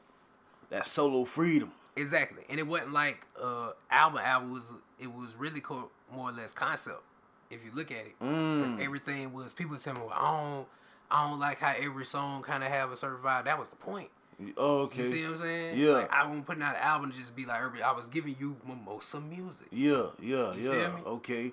[0.70, 1.72] that solo freedom.
[1.96, 6.32] exactly, and it wasn't like uh album album was it was really co- more or
[6.34, 7.02] less concept.
[7.50, 8.80] If you look at it, Mm.
[8.84, 10.68] everything was people tell me, well, I don't,
[11.10, 13.46] I don't like how every song kind of have a certain vibe.
[13.46, 14.10] That was the point.
[14.56, 15.02] Oh, okay.
[15.02, 15.78] You see what I'm saying?
[15.80, 15.92] Yeah.
[15.94, 18.56] Like, I wasn't putting out an album to just be like, I was giving you
[18.68, 19.68] mimosa music.
[19.72, 20.92] Yeah, yeah, You yeah.
[21.08, 21.52] Okay.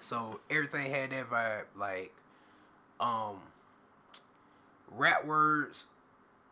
[0.00, 1.64] So everything had that vibe.
[1.76, 2.12] Like,
[2.98, 3.36] um,
[4.90, 5.86] rap words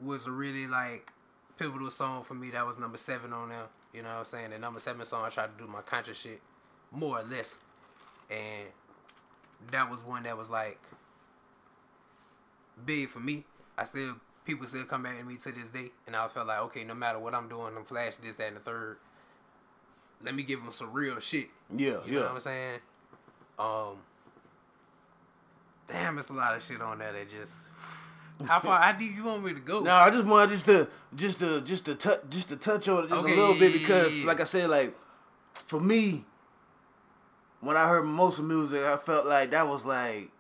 [0.01, 1.13] was a really like
[1.59, 2.51] pivotal song for me.
[2.51, 3.67] That was number seven on there.
[3.93, 4.51] You know what I'm saying?
[4.51, 6.41] The number seven song, I tried to do my conscious shit,
[6.93, 7.57] more or less,
[8.31, 8.69] and
[9.71, 10.79] that was one that was like
[12.85, 13.45] big for me.
[13.77, 16.61] I still people still come back to me to this day, and I felt like
[16.61, 18.99] okay, no matter what I'm doing, I'm flashing this, that, and the third.
[20.23, 21.49] Let me give them some real shit.
[21.77, 22.13] Yeah, You yeah.
[22.15, 22.79] know what I'm saying?
[23.59, 23.97] Um,
[25.87, 27.69] damn, it's a lot of shit on there that just.
[28.47, 28.81] How far?
[28.81, 29.81] How deep you want me to go?
[29.81, 33.05] No, I just want just to just to just to touch just to touch on
[33.05, 34.27] it just Okay, a little yeah, bit because yeah, yeah.
[34.27, 34.95] like I said, like
[35.67, 36.25] for me,
[37.61, 40.31] when I heard Mimosa music, I felt like that was like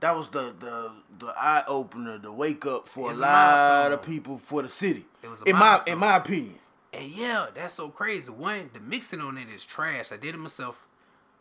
[0.00, 4.02] that was the the the eye opener, the wake up for It's a lot of
[4.02, 5.04] people for the city.
[5.22, 6.54] It was a in my in my opinion.
[6.92, 8.30] And yeah, that's so crazy.
[8.30, 10.12] One, the mixing on it is trash.
[10.12, 10.86] I did it myself.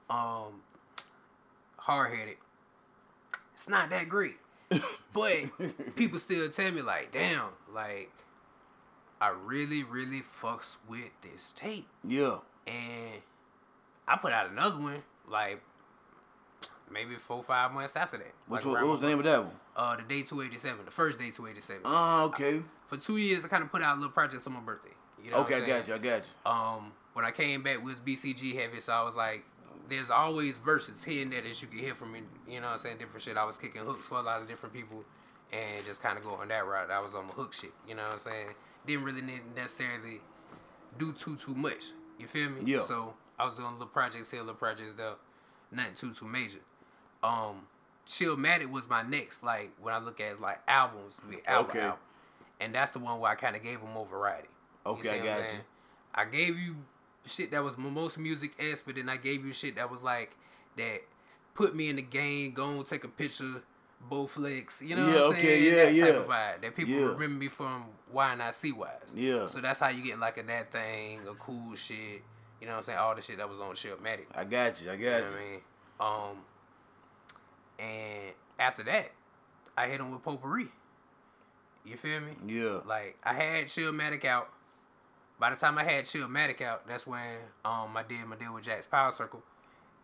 [0.09, 0.61] Um,
[1.77, 2.35] hard headed.
[3.53, 4.35] It's not that great,
[5.13, 8.11] but people still tell me like, damn, like
[9.21, 11.87] I really, really fucks with this tape.
[12.03, 12.37] Yeah.
[12.67, 13.21] and
[14.07, 15.61] I put out another one like
[16.91, 18.33] maybe four five months after that.
[18.47, 19.53] Which like what was the name of that one?
[19.75, 21.81] Uh, the day two eighty seven, the first day two eighty seven.
[21.85, 22.61] Oh, okay.
[22.87, 24.91] For two years, I kind of put out little projects on my birthday.
[25.23, 25.95] You know Okay, I got you.
[25.95, 26.51] I got you.
[26.51, 29.43] Um, when I came back was BCG heavy, so I was like,
[29.89, 32.21] there's always verses here and there that you can hear from me.
[32.47, 32.97] You know what I'm saying?
[32.97, 33.37] Different shit.
[33.37, 35.03] I was kicking hooks for a lot of different people,
[35.51, 36.89] and just kind of going on that route.
[36.91, 37.71] I was on the hook shit.
[37.87, 38.47] You know what I'm saying?
[38.85, 40.21] Didn't really need necessarily
[40.97, 41.85] do too too much.
[42.19, 42.61] You feel me?
[42.65, 42.79] Yeah.
[42.79, 45.13] So I was doing little projects here, little projects there,
[45.71, 46.59] nothing too too major.
[47.23, 47.67] Um,
[48.07, 49.43] Chillmatic was my next.
[49.43, 51.79] Like when I look at like albums, album, Okay.
[51.81, 51.99] album.
[52.59, 54.47] and that's the one where I kind of gave them more variety.
[54.85, 55.59] Okay, I got you.
[56.13, 56.75] I gave you
[57.25, 60.35] shit that was most music s, but then I gave you shit that was like
[60.77, 61.01] that
[61.53, 62.51] put me in the game.
[62.53, 63.61] Go and take a picture,
[64.09, 64.81] both legs.
[64.85, 65.95] You know Yeah, what I'm okay, saying?
[65.95, 67.05] yeah, that type of vibe that people Yeah.
[67.07, 69.13] remember me from Why Not See Wise.
[69.15, 69.47] Yeah.
[69.47, 72.21] So that's how you get like a that thing, a cool shit.
[72.61, 72.97] You know what I'm saying?
[72.99, 74.25] All the shit that was on Chillmatic.
[74.33, 74.89] I got you.
[74.91, 75.23] I got You know you.
[75.23, 75.61] what I mean?
[75.99, 76.37] Um,
[77.79, 79.11] and after that,
[79.77, 80.67] I hit him with potpourri.
[81.83, 82.33] You feel me?
[82.47, 82.79] Yeah.
[82.85, 84.49] Like I had Chillmatic out.
[85.39, 88.63] By the time I had Chillmatic out, that's when um I did my deal with
[88.63, 89.43] Jax Power Circle,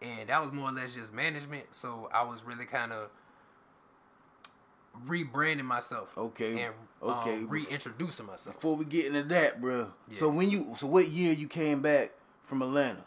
[0.02, 1.74] and that was more or less just management.
[1.74, 3.10] So I was really kind of
[5.08, 6.18] rebranding myself.
[6.18, 7.36] Okay, And okay.
[7.36, 8.56] Um, reintroducing myself.
[8.58, 9.92] Before we get into that, bro.
[10.14, 12.12] So when you so what year you came back
[12.46, 13.06] from Atlanta?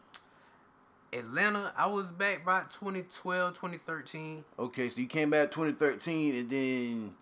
[1.13, 4.45] Atlanta, I was back by 2012, 2013.
[4.59, 7.15] Okay, so you came back 2013 and then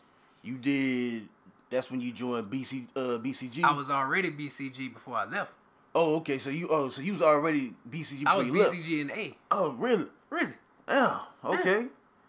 [0.43, 1.29] you did
[1.73, 3.65] that's when you joined BC uh BCG.
[3.65, 5.57] I was already BCG before I left.
[5.95, 6.39] Oh, okay.
[6.39, 8.71] So you oh so you was already BCG before I was.
[8.71, 9.37] BCG in A.
[9.51, 10.07] Oh, really?
[10.31, 10.53] Really.
[10.89, 11.21] Yeah.
[11.45, 11.87] Okay.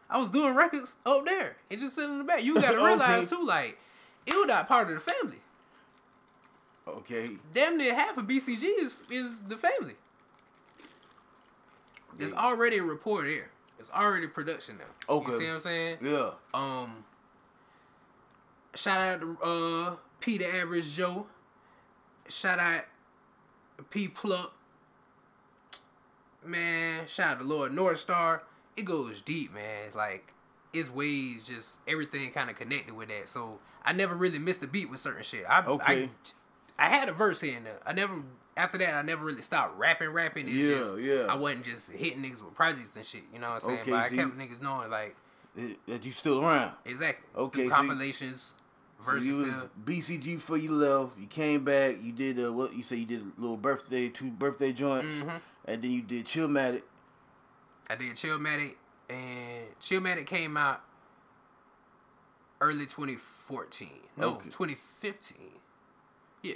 [0.09, 2.43] I was doing records up there and just sitting in the back.
[2.43, 2.85] You gotta Okay.
[2.85, 3.77] realize too, like,
[4.25, 5.37] it was not part of the family.
[6.87, 7.29] Okay.
[7.53, 9.95] Damn near half of BCG is is the family.
[12.17, 13.49] There's already a report here.
[13.79, 15.13] It's already production now.
[15.15, 15.31] Okay.
[15.31, 15.97] You see what I'm saying?
[16.01, 16.31] Yeah.
[16.53, 17.03] Um
[18.75, 21.27] shout out to uh P the Average Joe.
[22.29, 22.85] Shout out
[23.89, 24.53] P Pluck.
[26.45, 28.43] Man, shout out to Lord North Star.
[28.75, 29.85] It goes deep, man.
[29.85, 30.33] It's like
[30.73, 33.29] it's ways, just everything kind of connected with that.
[33.29, 35.45] So I never really missed a beat with certain shit.
[35.47, 36.09] I, Okay.
[36.77, 37.79] I, I had a verse here and there.
[37.85, 38.15] I never
[38.57, 40.47] after that I never really stopped rapping, rapping.
[40.47, 41.25] It's Yeah, just, yeah.
[41.29, 43.23] I wasn't just hitting niggas with projects and shit.
[43.33, 43.79] You know what I'm saying?
[43.81, 45.15] Okay, but I kept niggas knowing like
[45.87, 46.75] That- you still around.
[46.85, 47.25] exactly.
[47.35, 47.75] Okay, Do so
[49.11, 51.17] you- So you was BCG before you left.
[51.19, 51.95] You came back.
[52.01, 52.97] You did uh, what you say.
[52.97, 55.37] you did a little birthday, two birthday joints, Mm-hmm.
[55.65, 56.81] and then you did Chillmatic.
[57.89, 58.75] I did Chillmatic,
[59.09, 60.81] and Chillmatic came out
[62.61, 63.89] early 2014.
[64.17, 64.49] No, Okay.
[64.49, 65.37] 2015.
[66.41, 66.55] Yeah.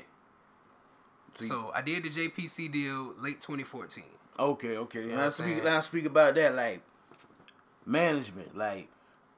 [1.35, 4.03] So you- So I did the JPC deal late 2014.
[4.39, 4.99] Okay, okay.
[4.99, 5.63] know And what I I'm speak.
[5.63, 6.81] Now speak about that like
[7.85, 8.55] management.
[8.57, 8.87] Like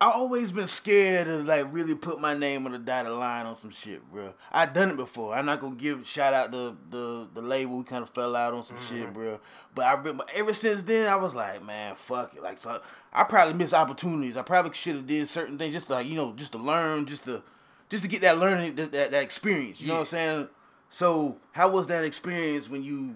[0.01, 3.57] I always been scared to like really put my name on the dotted line on
[3.57, 4.33] some shit, bro.
[4.49, 5.33] I done it before.
[5.35, 7.77] I'm not gonna give shout out the the the label.
[7.79, 8.95] We kind of fell out on some Mm-hmm.
[8.97, 9.39] shit, bro.
[9.75, 12.41] But I remember ever since then, I was like, man, fuck it.
[12.41, 12.81] Like so,
[13.11, 14.37] I probably missed opportunities.
[14.37, 17.05] I probably should have did certain things just to, like you know just to learn,
[17.05, 17.43] just to
[17.89, 19.81] just to get that learning that that, that experience.
[19.81, 20.47] You know what I'm saying?
[20.87, 23.15] So how was that experience when you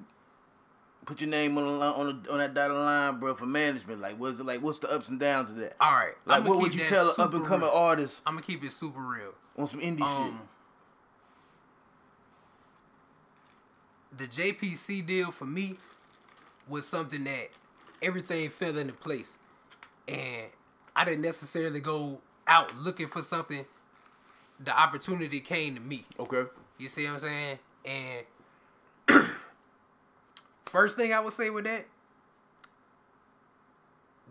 [1.06, 4.02] put your name on the line, on, the, on that dotted line, bro, for management?
[4.02, 4.62] Like, what's it like?
[4.62, 5.76] What's the ups and downs of that?
[5.80, 6.14] All right.
[6.26, 9.02] Like, what would you tell an up and coming artist I'm gonna keep it super
[9.02, 9.34] real.
[9.58, 10.42] on some indie Um,
[14.18, 15.76] the JPC deal for me
[16.68, 17.50] was something that
[18.02, 19.38] everything fell into place,
[20.08, 20.48] and
[20.96, 23.66] I didn't necessarily go out looking for something.
[24.60, 26.06] The opportunity came to me.
[26.20, 26.46] Okay.
[26.78, 27.60] You see what I'm saying?
[27.86, 28.26] And
[30.74, 31.86] first thing I would say with that,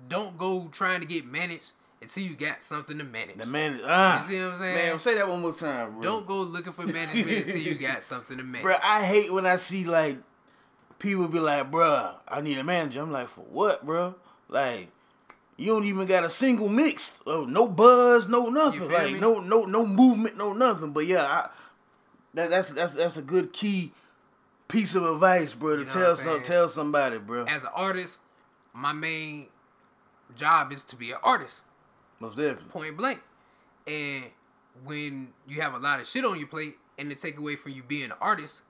[0.08, 3.36] don't go trying to get managed until you got something to manage.
[3.36, 4.74] The man, ah, You see what I'm saying?
[4.74, 6.02] Man, say that one more time, bro.
[6.02, 8.64] Don't go looking for management until you got something to manage.
[8.64, 8.74] bro.
[8.82, 10.18] I hate when I see like
[10.98, 13.02] people be like, bruh, I need a manager.
[13.02, 14.16] I'm like, for what, bro?
[14.48, 14.90] Like.
[15.58, 19.20] You don't even got a single mix, oh, no buzz, no nothing, like me?
[19.20, 20.92] no no no movement, no nothing.
[20.92, 21.50] But yeah, I,
[22.34, 23.92] that, that's that's that's a good key
[24.72, 25.76] piece of advice, bro.
[25.76, 27.44] To You know tell some tell somebody, bro.
[27.44, 28.20] As an artist,
[28.72, 29.48] my main
[30.34, 31.62] job is to be an artist,
[32.20, 32.68] Most definitely.
[32.70, 33.20] point blank.
[33.86, 34.24] And
[34.84, 37.72] when you have a lot of shit on your plate and to take away from
[37.72, 38.62] you being an artist,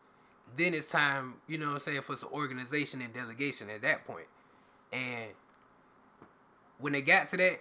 [0.57, 4.05] then it's time, you know what I'm saying, for some organization and delegation at that
[4.05, 4.27] point.
[4.93, 5.31] And
[6.79, 7.61] when it got to that,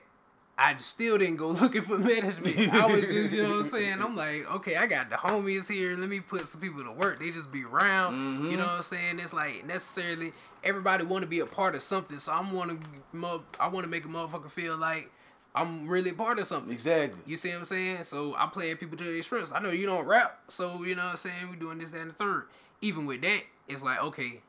[0.62, 2.72] I still didn't go looking for management.
[2.72, 4.02] I was just, you know what I'm saying?
[4.02, 5.98] I'm like, okay, I got the homies here.
[5.98, 7.20] Let me put some people to work.
[7.20, 8.46] They just be around.
[8.50, 9.20] You know what I'm saying?
[9.20, 12.20] It's like necessarily everybody want to be a part of something.
[12.20, 15.10] So I'm want to, I want to make a motherfucker feel like
[15.56, 16.72] I'm really part of something.
[16.72, 17.20] Exactly.
[17.26, 18.04] You see what I'm saying?
[18.04, 19.52] So I'm playing people to their strengths.
[19.52, 21.50] I know you don't rap, so you know what I'm saying.
[21.50, 22.46] We doing this, that, and the third.
[22.82, 24.42] Even with that, it's like okay,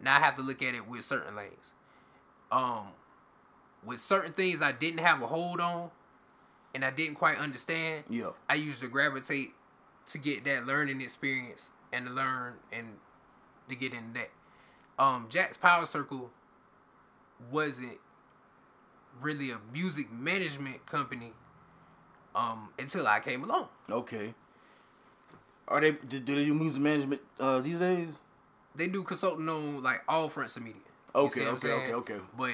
[0.00, 1.72] now I have to look at it with certain lanes.
[2.50, 2.88] Um,
[3.86, 5.90] with certain things I didn't have a hold on,
[6.74, 8.04] and I didn't quite understand.
[8.10, 8.30] Yeah.
[8.48, 9.52] I used to gravitate
[10.08, 12.98] to get that learning experience and to learn and
[13.68, 14.30] to get in that.
[14.98, 16.30] Um, Jax Power Circle
[17.50, 17.98] wasn't
[19.20, 21.32] really a music management company
[22.34, 23.68] um, until I came along.
[23.90, 24.34] Okay.
[25.68, 28.08] Are they do, do they do music management uh, these days?
[28.74, 30.80] They do consulting on like all fronts of media.
[31.14, 32.20] Okay, see what I'm okay, okay, okay.
[32.36, 32.52] But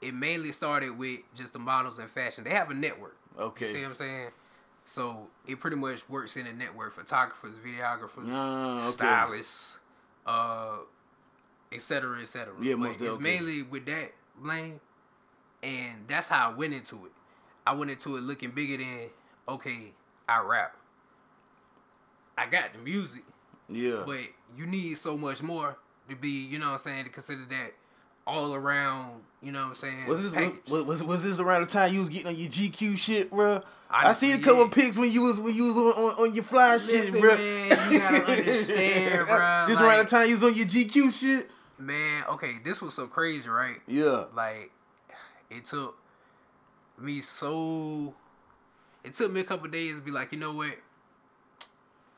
[0.00, 2.44] it mainly started with just the models and fashion.
[2.44, 3.16] They have a network.
[3.38, 3.66] Okay.
[3.66, 4.28] You see what I'm saying?
[4.84, 6.92] So it pretty much works in a network.
[6.92, 8.90] Photographers, videographers, Ah, okay.
[8.90, 9.78] stylists,
[10.26, 10.76] uh,
[11.72, 12.54] et cetera, et cetera.
[12.60, 13.24] Yeah, but it's definitely.
[13.24, 14.80] mainly with that lane,
[15.62, 17.12] and that's how I went into it.
[17.66, 19.10] I went into it looking bigger than
[19.48, 19.92] okay,
[20.28, 20.74] I rap.
[22.36, 23.24] I got the music,
[23.68, 24.04] Yeah.
[24.06, 24.20] but
[24.56, 25.76] you need so much more
[26.08, 27.72] to be, you know what I'm saying, to consider that
[28.28, 30.06] all around, you know what I'm saying.
[30.06, 30.70] was this package.
[30.70, 33.62] was, was was this around the time you was getting on your GQ shit, bro?
[33.90, 34.70] I Honestly, see a couple yeah.
[34.70, 37.36] pics when you was when you was on, on, on your fly shit, bro.
[37.36, 41.50] man, you gotta understand, bruh, This around the time you was on your GQ shit.
[41.78, 43.78] Man, okay, this was so crazy, right?
[43.86, 44.24] Yeah.
[44.34, 44.72] Like,
[45.48, 45.96] it took
[46.98, 48.14] me so.
[49.04, 50.76] It took me a couple days to be like, you know what?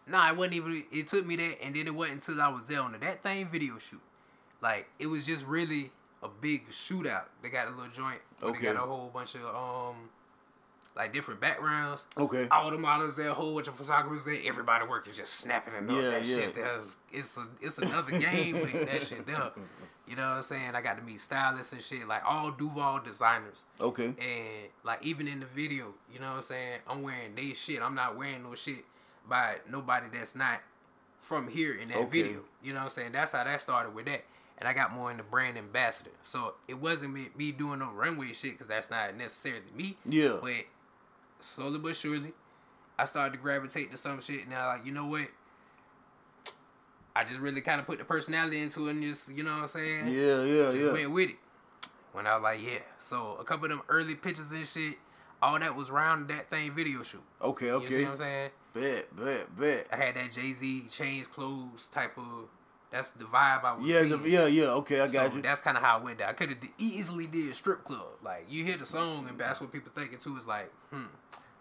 [0.08, 0.84] Nah, it wasn't even.
[0.90, 3.22] It took me that, and then it wasn't until I was there on the that
[3.22, 4.00] thing video shoot.
[4.60, 5.92] Like, it was just really
[6.22, 7.24] a big shootout.
[7.42, 8.20] They got a little joint.
[8.42, 8.58] Okay.
[8.66, 10.10] They got a whole bunch of um
[10.96, 12.06] like different backgrounds.
[12.16, 12.48] Okay.
[12.50, 15.88] All the models there, a whole bunch of photographers there, everybody working just snapping and
[15.90, 15.96] up.
[15.96, 16.36] Yeah, that yeah.
[16.36, 19.52] shit there's it's a it's another game with that shit there.
[20.06, 20.74] You know what I'm saying?
[20.74, 23.64] I got to meet stylists and shit, like all Duval designers.
[23.80, 24.06] Okay.
[24.06, 26.80] And like even in the video, you know what I'm saying?
[26.88, 27.80] I'm wearing they shit.
[27.80, 28.84] I'm not wearing no shit
[29.28, 30.60] by nobody that's not
[31.20, 32.22] from here in that Okay.
[32.22, 32.40] video.
[32.62, 33.12] You know what I'm saying?
[33.12, 34.24] That's how that started with that.
[34.60, 36.10] And I got more in the brand ambassador.
[36.22, 39.96] So it wasn't me, me doing no runway shit because that's not necessarily me.
[40.04, 40.36] Yeah.
[40.40, 40.66] But
[41.40, 42.32] slowly but surely,
[42.98, 44.48] I started to gravitate to some shit.
[44.48, 45.28] Now, like, you know what?
[47.16, 49.62] I just really kind of put the personality into it and just, you know what
[49.62, 50.08] I'm saying?
[50.08, 50.92] Yeah, yeah, just yeah.
[50.92, 51.36] went with it.
[52.12, 52.80] When I was like, yeah.
[52.98, 54.96] So a couple of them early pictures and shit,
[55.42, 57.22] all that was around that thing video shoot.
[57.40, 57.84] Okay, okay.
[57.84, 58.50] You see what I'm saying?
[58.74, 59.86] Bet, bet, bet.
[59.92, 62.48] I had that Jay Z change clothes type of.
[62.90, 64.22] That's the vibe I was Yeah, seeing.
[64.22, 64.64] the, yeah, yeah.
[64.72, 65.42] Okay, I got so you.
[65.42, 66.28] that's kind of how I went there.
[66.28, 68.06] I could have easily did a strip club.
[68.22, 70.36] Like you hear the song and that's what people thinking too.
[70.36, 71.04] Is like, hmm,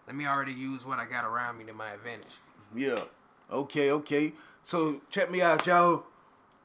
[0.06, 2.36] let me already use what I got around me to my advantage.
[2.74, 3.00] Yeah.
[3.50, 4.32] Okay, okay.
[4.62, 6.04] So check me out, y'all.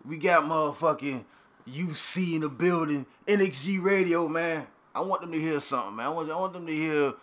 [0.04, 1.24] We got motherfucking
[1.70, 3.06] UC in the building.
[3.28, 4.68] NXG Radio, man.
[4.94, 6.06] I want them to hear something, man.
[6.06, 7.14] I want, I want them to hear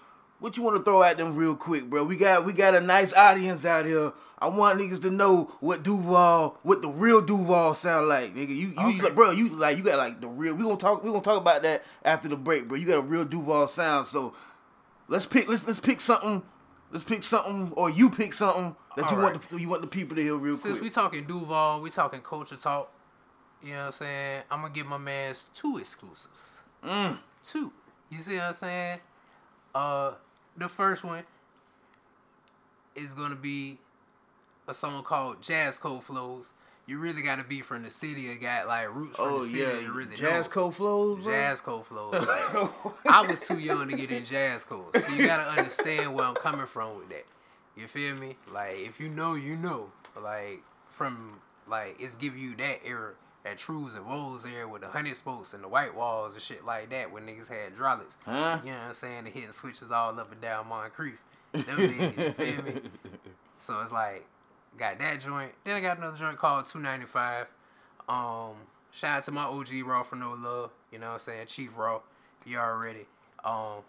[0.43, 2.05] what you want to throw at them real quick, bro.
[2.05, 4.13] We got we got a nice audience out here.
[4.39, 8.49] I want niggas to know what Duval, what the real Duval sound like, nigga.
[8.49, 9.01] You, you, Okay.
[9.03, 10.55] like, bro, you like you got like the real.
[10.55, 11.05] We gonna talk.
[11.05, 12.77] We gonna talk about that after the break, bro.
[12.77, 14.07] You got a real Duval sound.
[14.09, 14.35] So
[15.09, 15.49] let's pick.
[15.49, 16.43] Let's let's pick something.
[16.91, 19.49] Let's pick something, or you pick something that you All want right.
[19.49, 20.83] the, you want the people to hear real Since quick.
[20.83, 22.93] we talking Duval, we talking culture talk.
[23.63, 24.43] You know what I'm saying?
[24.51, 26.63] I'm gonna give my man's two exclusives.
[26.85, 27.19] Mm.
[27.45, 27.73] Two.
[28.11, 28.99] You see what I'm saying?
[29.75, 30.13] Uh,
[30.57, 31.25] the first one
[32.95, 33.79] is gonna be
[34.69, 36.53] a song called Jazz Code Flows.
[36.87, 39.59] You really gotta be from the city or got like roots from oh the city
[39.61, 40.53] yeah, to really jazz know.
[40.53, 41.25] code flows.
[41.25, 41.33] bro?
[41.33, 42.13] Jazz code flows.
[42.13, 46.27] Like, I was too young to get in jazz code, so you gotta understand where
[46.27, 47.25] I'm coming from with that.
[47.77, 48.37] You feel me?
[48.53, 49.93] Like if you know, you know.
[50.21, 53.13] Like from like it's giving you that era,
[53.45, 56.65] that trues and woes era with the honey spokes and the white walls and shit
[56.65, 58.17] like that when niggas had hydraulics.
[58.25, 58.61] Huh?
[58.65, 59.25] You know what I'm saying?
[59.25, 61.21] The hitting switches all up and down Moncrief.
[61.53, 62.81] Them days, you feel me?
[63.59, 64.25] So it's like
[64.79, 65.53] got that joint.
[65.65, 67.51] Then I got another joint called 295.
[68.09, 68.55] Um,
[68.91, 70.71] shout out to my OG Raw for no love.
[70.91, 71.47] You know what I'm saying?
[71.47, 72.01] Chief Raw.
[72.47, 73.07] You already.
[73.45, 73.83] Um,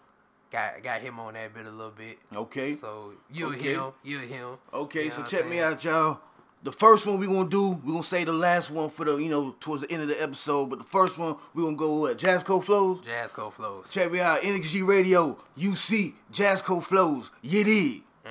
[0.50, 2.18] got got him on that bit a little bit.
[2.34, 2.72] Okay.
[2.74, 3.74] So you Okay.
[3.74, 4.58] him, you him.
[4.72, 6.18] Okay, You know so check I'm me out, y'all.
[6.64, 9.28] The first one we're gonna do, we're gonna say the last one for the, you
[9.28, 10.70] know, towards the end of the episode.
[10.70, 13.02] But the first one, we're gonna go with Jazz Code Flows.
[13.02, 13.90] Jazz Code flows.
[13.90, 17.30] Check me out, NXG Radio, UC, Jazz Code Flows.
[17.42, 18.02] You dig?
[18.24, 18.30] Yeah.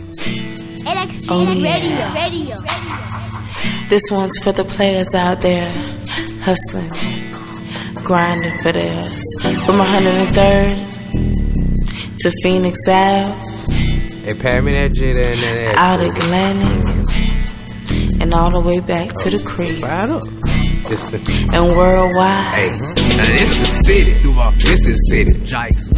[0.00, 1.76] NXG Oh, yeah.
[1.78, 2.12] Radio.
[2.14, 2.56] Radio.
[3.88, 5.64] This one's for the players out there
[6.42, 6.90] hustling,
[8.04, 9.22] grinding for theirs.
[9.64, 10.74] From 103rd
[12.18, 13.32] to Phoenix Ave,
[14.22, 16.84] Hey, pass me that jitter and that out Atlantic,
[18.20, 20.22] and all the way back to the creek Right up.
[20.92, 21.18] It's the
[21.54, 22.54] and worldwide.
[22.54, 24.12] Hey, now this is city.
[24.58, 25.32] This is city.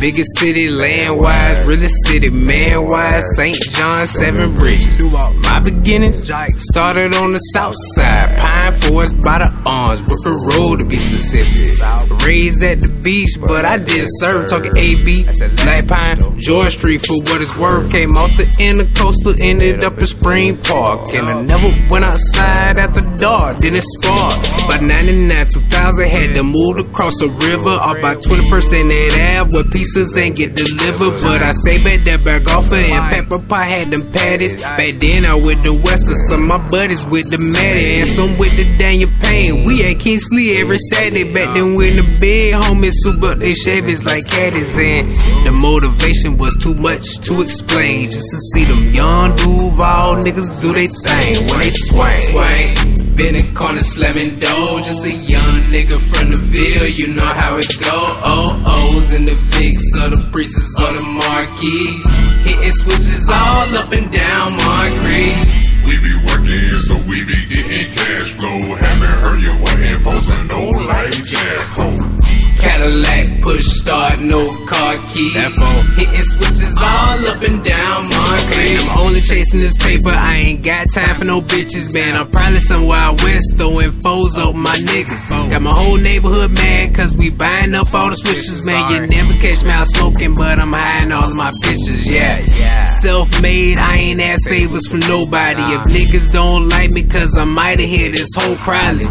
[0.01, 3.25] Biggest city land wise, really city man wise.
[3.37, 3.57] St.
[3.71, 4.99] John, Seven Bridges.
[5.45, 6.25] My beginnings
[6.71, 8.39] started on the south side.
[8.39, 11.79] Pine Forest by the arms, Brooklyn Road to be specific.
[12.27, 15.25] Raised at the beach, but I did serve talking AB.
[15.63, 17.91] Black Pine, George Street for what it's worth.
[17.93, 21.13] Came off the intercoastal, ended up in Spring Park.
[21.13, 24.49] And I never went outside after dark, didn't sparked.
[24.67, 27.75] By 99, 2000, had to move across the river.
[27.83, 31.19] Off by 21st and that Ave, where pieces ain't get delivered.
[31.19, 34.55] But I stayed back that back off and pepper pie had them patties.
[34.63, 38.55] Back then, I with the Western, some my buddies with the Matty, and some with
[38.55, 39.65] the Daniel Payne.
[39.67, 41.27] We at Kings Flea every Saturday.
[41.27, 45.11] Back then, when the big homies super they Chevys like caddies, and
[45.43, 48.11] the motivation was too much to explain.
[48.11, 52.23] Just to see them young Duval niggas do they thing when they swing.
[52.31, 53.12] swing.
[53.17, 57.57] Been in corner slamming dough, just a young nigga from the Ville, you know how
[57.57, 57.93] it go.
[58.25, 62.05] Oh, O's in the bigs of the priestess or the marquees.
[62.45, 65.37] Hitting switches all up and down Moncrief.
[65.87, 68.59] We be working, so we be getting cash flow.
[68.81, 72.42] Haven't heard you wasn't posting no like jazz code.
[72.63, 74.39] Cadillac, push start, no
[74.71, 75.35] car keys.
[75.99, 78.87] Hitting switches all up and down Moncrief.
[78.87, 82.15] I'm only chasing this paper, I ain't got time for no bitches, man.
[82.15, 85.51] I'm probably somewhere west throwing foes over my niggas.
[85.51, 88.89] Got my whole neighborhood mad, cause we buying up all the switches, man.
[88.91, 92.87] You never catch me out smoking, but I'm hiding all of my pictures, yeah.
[92.87, 95.63] Self-made, I ain't ask favors from nobody.
[95.67, 99.03] If niggas don't like me, cause I mighta hit this whole crowd.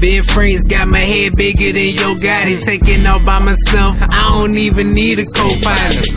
[0.00, 2.58] Being friends got my head bigger than your Gotti.
[2.72, 6.08] Taking off by myself, I don't even need a co-pilot.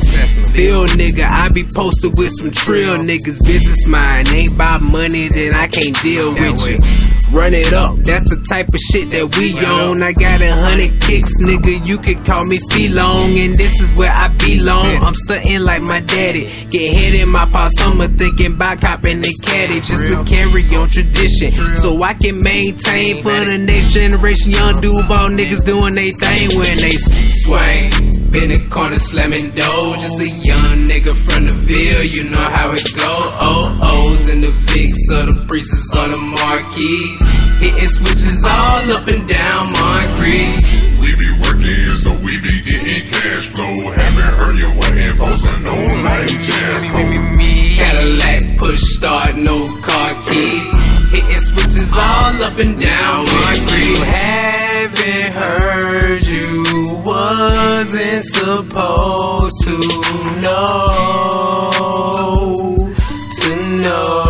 [0.56, 3.43] Bill nigga, I be posted with some trill niggas.
[3.43, 7.14] Business mind ain't about money, then I can't deal with you.
[7.32, 10.01] Run it up, that's the type of shit that we own.
[10.01, 11.86] I got a hundred kicks, nigga.
[11.88, 12.59] You could call me
[12.89, 14.86] Long, and this is where I belong.
[15.03, 16.45] I'm stunting like my daddy.
[16.69, 20.88] Get hit in my paw summer, thinking about copping the caddy just to carry on
[20.88, 21.51] tradition.
[21.76, 24.51] So I can maintain for the next generation.
[24.51, 28.24] Young Duval niggas doing they thing when they swing.
[28.36, 29.95] In the corner slamming dough.
[29.95, 33.15] Just a young nigga from the Ville, you know how it go.
[33.39, 37.15] Oh, O's and the bigs of the priestess on the marquee.
[37.63, 40.51] Hitting switches all up and down Moncrief.
[40.99, 43.71] We be working, so we be getting cash flow.
[43.95, 46.83] Haven't heard you wasn't posting no like jazz.
[47.79, 50.67] Cadillac push start, no car keys.
[51.07, 54.64] Hitting switches all up and down Moncrief.
[54.95, 56.63] Haven't heard you
[57.05, 59.77] wasn't supposed to
[60.41, 60.87] know.
[63.41, 64.23] To know.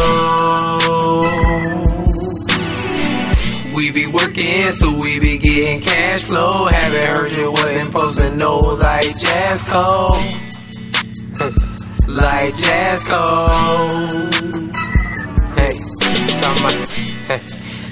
[3.75, 6.65] We be working, so we be getting cash flow.
[6.65, 10.13] Haven't heard you wasn't posting no like jazz code.
[12.07, 14.33] like jazz code.
[15.55, 15.73] Hey,
[16.41, 16.84] talking about,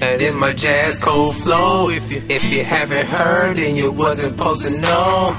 [0.03, 1.87] hey, this my jazz code flow.
[1.89, 5.35] If you if you haven't heard and you wasn't posting no,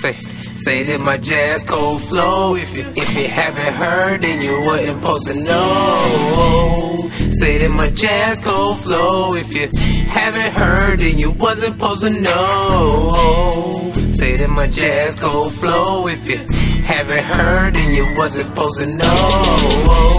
[0.00, 2.54] say say this my jazz code flow.
[2.54, 6.96] If you if you haven't heard and you wasn't posting no,
[7.32, 9.34] say this my jazz code flow.
[9.34, 9.68] If you
[10.08, 16.06] haven't heard and you wasn't posting no, say that my jazz code flow.
[16.06, 16.38] If you
[16.84, 19.12] haven't heard and you wasn't posting no,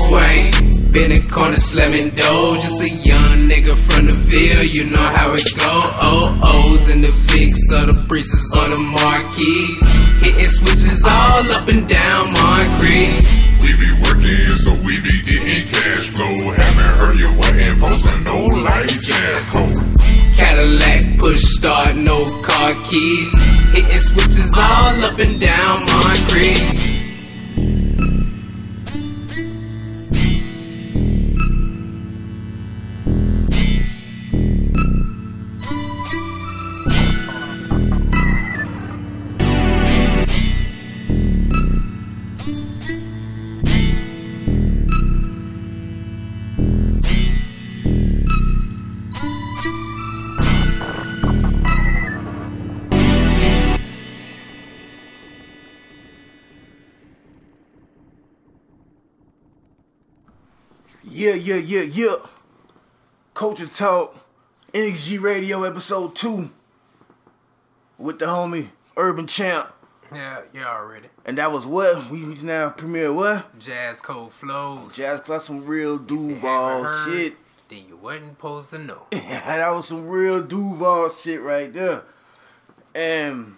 [0.07, 0.73] swing.
[0.93, 3.02] Been in corner slamming dough, just a
[3.73, 5.73] nigga from the Ville, you know how it go.
[6.01, 9.77] Oh, O's and the bigs of the priestess on the marquee.
[10.21, 13.11] Hitting switches all up and down Moncrief.
[13.61, 16.53] We be working, so we be getting cash flow.
[16.53, 19.79] Haven't heard you wasn't posting no like jazz code.
[20.37, 23.31] Cadillac push start, no car keys.
[23.73, 26.92] Hitting switches all up and down Moncrief.
[61.43, 62.15] Yeah, yeah, yeah.
[63.33, 64.15] Culture Talk,
[64.71, 66.49] NXG Radio episode 2
[67.97, 69.67] with the homie Urban Champ.
[70.15, 71.09] Yeah, yeah, already.
[71.25, 72.09] And that was what?
[72.09, 73.59] We we now premiere what?
[73.59, 74.95] Jazz Cold flows.
[74.95, 77.33] Jazz Class some real Duval heard, shit.
[77.67, 79.01] Then you wasn't supposed to know.
[79.11, 82.03] that was some real Duval shit right there.
[82.95, 83.55] And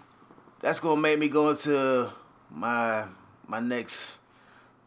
[0.58, 2.10] that's gonna make me go into
[2.50, 3.04] my
[3.46, 4.18] my next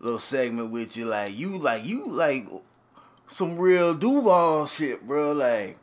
[0.02, 1.06] little segment with you.
[1.06, 2.46] Like you like you like
[3.30, 5.32] some real Duval shit, bro.
[5.32, 5.78] Like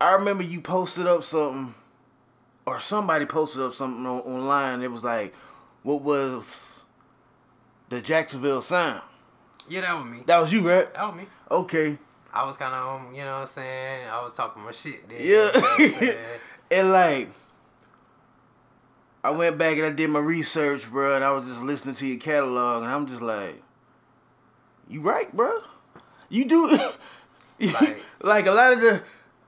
[0.00, 1.74] I remember you posted up something
[2.66, 4.82] or somebody posted up something on, online.
[4.82, 5.34] It was like,
[5.82, 6.84] what was
[7.90, 9.02] the Jacksonville sound?
[9.68, 10.22] Yeah, that was me.
[10.26, 10.92] That was you, right?
[10.92, 11.26] That was me.
[11.50, 11.98] Okay.
[12.32, 14.08] I was kind of, um, you know what I'm saying?
[14.08, 15.18] I was talking my shit then.
[15.20, 15.26] Yeah.
[15.26, 16.18] You know what I'm saying?
[16.70, 17.28] and like,
[19.22, 22.06] I went back and I did my research, bro, and I was just listening to
[22.06, 23.62] your catalog, and I'm just like,
[24.88, 25.60] you right, bro?
[26.34, 26.78] You do,
[27.60, 29.02] Like- like a lot of the,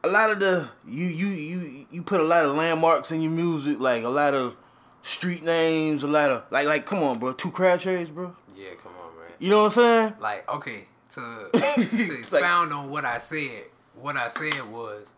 [0.05, 3.33] a lot of the, you you you you put a lot of landmarks in your
[3.33, 4.57] music, like a lot of
[5.03, 8.37] street names, a lot of like like come on, bro, two crab trays, bro.
[8.55, 9.33] yeah, come on, man.
[9.41, 10.15] You know what I'm saying?
[10.21, 11.21] Like, okay, to,
[11.53, 13.65] to It's like- on what I said,
[13.97, 15.13] what I said was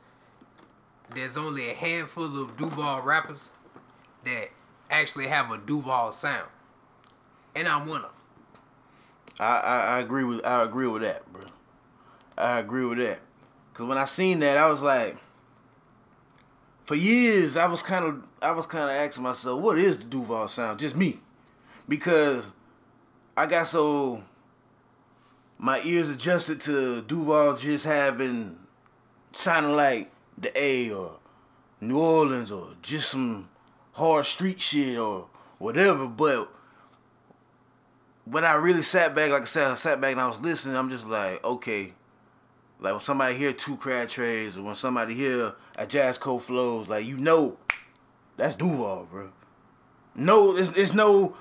[1.15, 3.51] there's only a handful of Duval rappers
[4.25, 4.49] that
[4.91, 6.49] actually have a Duval sound.
[7.55, 8.13] And I'm one of them.
[9.41, 11.43] I, I, I agree with I agree with that, bro.
[12.39, 13.21] I agree with that.
[13.75, 15.17] Cause when I seen that, I was like,
[16.85, 20.05] for years I was kind of I was kind of asking myself, what is the
[20.05, 20.79] Duval sound?
[20.79, 21.19] Just me,
[21.89, 22.51] because
[23.37, 24.23] I got so
[25.59, 28.59] my ears adjusted to Duval just having
[29.33, 31.19] sounding like the A or
[31.81, 33.49] New Orleans or just some
[33.93, 35.29] hard street shit or
[35.59, 36.49] whatever, but
[38.25, 40.77] when I really sat back, like I said, I sat back and I was listening.
[40.77, 41.95] I'm just like, okay,
[42.81, 46.89] like when somebody hear two crab trays or when somebody hear a jazz co flows,
[46.89, 47.57] like you know,
[48.37, 49.31] that's Duval, bro.
[50.15, 51.35] No, there's, there's no,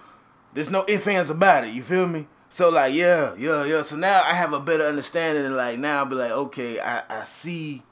[0.54, 1.74] there's no ifs ands about it.
[1.74, 2.28] You feel me?
[2.50, 3.84] So like, yeah, yeah, yeah.
[3.84, 7.04] So now I have a better understanding, and like now I'll be like, okay, I,
[7.10, 7.84] I see,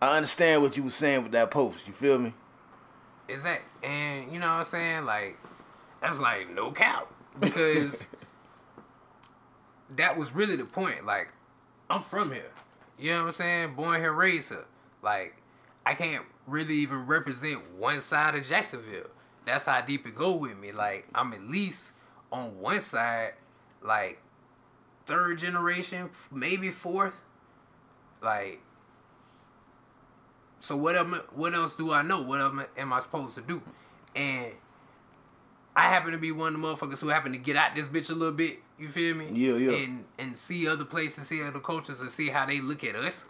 [0.00, 1.86] I understand what you were saying with that post.
[1.86, 2.32] You feel me?
[3.28, 5.04] Is that and you know what I'm saying?
[5.04, 5.38] Like
[6.00, 7.06] that's like no cap
[7.40, 8.04] because
[9.96, 11.04] that was really the point.
[11.04, 11.28] Like
[11.88, 12.50] I'm from here.
[12.98, 13.74] You know what I'm saying?
[13.74, 14.64] Born here, raised here.
[15.02, 15.36] Like
[15.84, 19.08] I can't really even represent one side of Jacksonville.
[19.46, 20.72] That's how deep it go with me.
[20.72, 21.90] Like I'm at least
[22.32, 23.34] on one side,
[23.82, 24.20] like
[25.06, 27.24] third generation, maybe fourth.
[28.22, 28.60] Like
[30.60, 32.22] so what am what else do I know?
[32.22, 33.60] What am, am I supposed to do?
[34.16, 34.52] And
[35.76, 38.10] I happen to be one of the motherfuckers who happen to get out this bitch
[38.10, 38.58] a little bit.
[38.78, 39.28] You feel me?
[39.32, 39.84] Yeah, yeah.
[39.84, 43.24] And and see other places, see other cultures, and see how they look at us.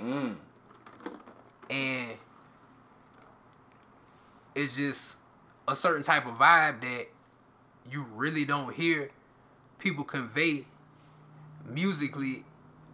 [0.00, 0.36] Mm.
[1.70, 2.10] And
[4.54, 5.18] it's just
[5.66, 7.06] a certain type of vibe that
[7.90, 9.10] you really don't hear
[9.78, 10.66] people convey
[11.64, 12.44] musically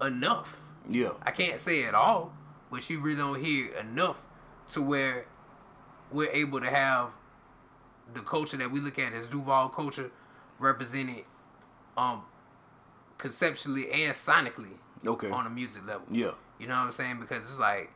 [0.02, 0.62] enough.
[0.88, 1.12] Yeah.
[1.22, 2.34] I can't say it all,
[2.70, 4.22] but you really don't hear enough
[4.70, 5.26] to where
[6.10, 7.10] we're able to have
[8.12, 10.10] the culture that we look at as Duval culture
[10.58, 11.24] represented
[11.96, 12.22] um
[13.18, 14.72] conceptually and sonically
[15.06, 15.30] Okay.
[15.30, 16.06] on a music level.
[16.10, 16.32] Yeah.
[16.58, 17.20] You know what I'm saying?
[17.20, 17.90] Because it's like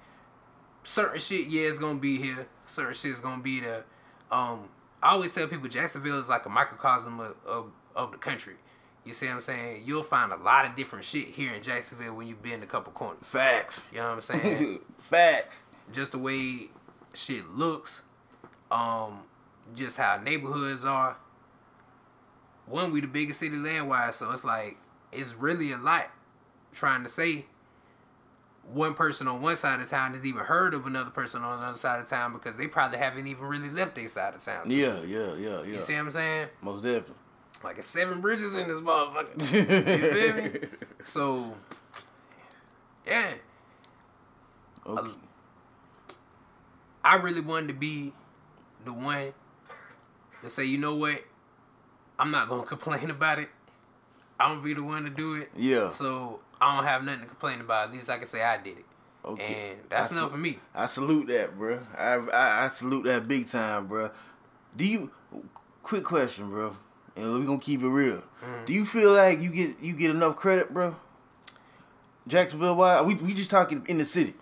[0.85, 2.47] certain shit, yeah, it's gonna be here.
[2.67, 3.85] Certain shit is gonna be there.
[4.31, 4.69] Um,
[5.03, 8.55] I always tell people Jacksonville is like a microcosm of, of, of the country.
[9.05, 9.83] You see what I'm saying?
[9.87, 12.93] You'll find a lot of different shit here in Jacksonville when you bend a couple
[12.93, 13.21] corners.
[13.27, 13.83] Facts.
[13.91, 14.79] You know what I'm saying?
[14.99, 15.63] Facts.
[15.93, 16.69] just the way
[17.15, 18.03] shit looks,
[18.71, 19.23] um,
[19.75, 21.16] just how neighborhoods are.
[22.66, 24.77] One, we the biggest city land wise, so it's like
[25.12, 26.11] it's really a lot
[26.73, 27.47] trying to say
[28.73, 31.66] one person on one side of town has even heard of another person on the
[31.66, 34.71] other side of town because they probably haven't even really left their side of town.
[34.71, 35.62] Yeah, yeah, yeah, yeah.
[35.62, 36.49] You see what I'm saying?
[36.61, 37.14] Most definitely.
[37.64, 39.53] Like it's seven bridges in this motherfucker.
[39.53, 40.69] you feel me?
[41.05, 41.55] So,
[43.07, 43.33] yeah.
[44.87, 45.11] Okay.
[47.03, 48.12] I really wanted to be
[48.85, 49.33] the one
[50.43, 51.22] to say, you know what?
[52.18, 53.49] I'm not gonna complain about it.
[54.41, 55.51] I'm gonna be the one to do it.
[55.57, 55.89] Yeah.
[55.89, 57.89] So I don't have nothing to complain about.
[57.89, 58.84] At least I can say I did it.
[59.24, 59.70] Okay.
[59.70, 60.59] And that's I enough for me.
[60.74, 61.80] I salute that, bro.
[61.97, 64.11] I, I I salute that big time, bro.
[64.76, 65.11] Do you?
[65.82, 66.76] Quick question, bro.
[67.16, 68.18] And we gonna keep it real.
[68.18, 68.64] Mm-hmm.
[68.66, 70.97] Do you feel like you get you get enough credit, bro?
[72.26, 73.01] Jacksonville, why?
[73.03, 74.34] We we just talking in the city.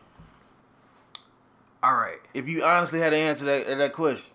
[1.82, 2.18] All right.
[2.34, 4.32] If you honestly had to answer that that question,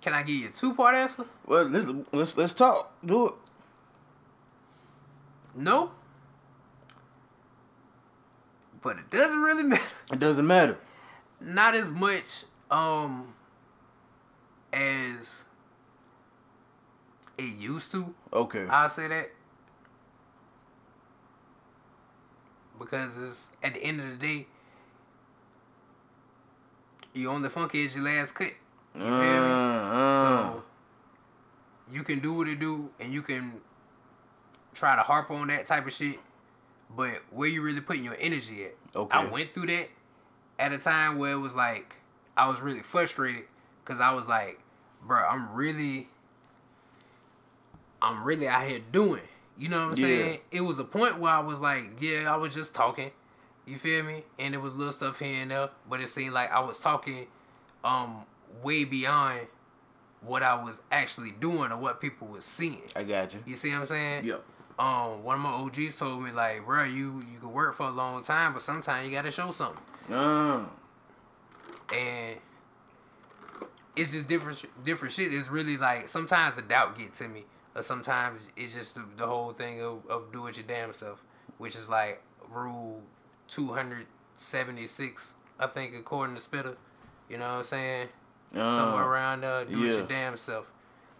[0.00, 1.24] Can I give you a two part answer?
[1.46, 2.92] well, let's let's let's talk.
[3.04, 3.34] Do it.
[5.54, 5.90] No.
[8.82, 9.82] But it doesn't really matter.
[10.12, 10.78] It doesn't matter.
[11.40, 13.34] Not as much um
[14.72, 15.44] as
[17.36, 18.14] it used to.
[18.32, 18.66] Okay.
[18.68, 19.30] I'll say that.
[22.78, 24.46] Because it's at the end of the day,
[27.12, 28.52] you on the funky is your last cut.
[28.94, 29.50] You feel me?
[29.52, 30.62] Uh, So
[31.90, 33.60] you can do what it do and you can
[34.74, 36.18] try to harp on that type of shit,
[36.94, 38.74] but where you really putting your energy at?
[38.94, 39.18] Okay.
[39.18, 39.88] I went through that
[40.58, 41.96] at a time where it was like
[42.36, 43.44] I was really frustrated
[43.84, 44.60] because I was like,
[45.02, 46.08] bro, I'm really,
[48.02, 49.22] I'm really out here doing.
[49.58, 50.06] You know what I'm Yeah.
[50.06, 50.40] saying?
[50.50, 53.10] It was a point where I was like, yeah, I was just talking.
[53.66, 54.24] You feel me?
[54.38, 57.26] And it was little stuff here and there, but it seemed like I was talking,
[57.84, 58.24] um,
[58.62, 59.40] way beyond
[60.22, 62.82] what I was actually doing or what people was seeing.
[62.94, 63.40] I got you.
[63.46, 64.24] You see what I'm saying?
[64.26, 64.42] Yep.
[64.78, 67.90] Um, one of my OGs told me like, bro, you you can work for a
[67.90, 69.82] long time, but sometimes you gotta show something.
[70.14, 70.66] Uh,
[71.94, 72.36] And
[73.96, 75.32] it's just different different shit.
[75.34, 77.44] It's really like sometimes the doubt get to me,
[77.74, 81.22] or sometimes it's just the, the whole thing of, of do it your damn self,
[81.58, 83.02] which is like rule
[83.48, 86.76] two hundred seventy six, I think, according to Spitta.
[87.28, 88.08] You know what I'm saying?
[88.52, 89.92] Somewhere uh, around there, do it yeah.
[89.98, 90.70] your damn self.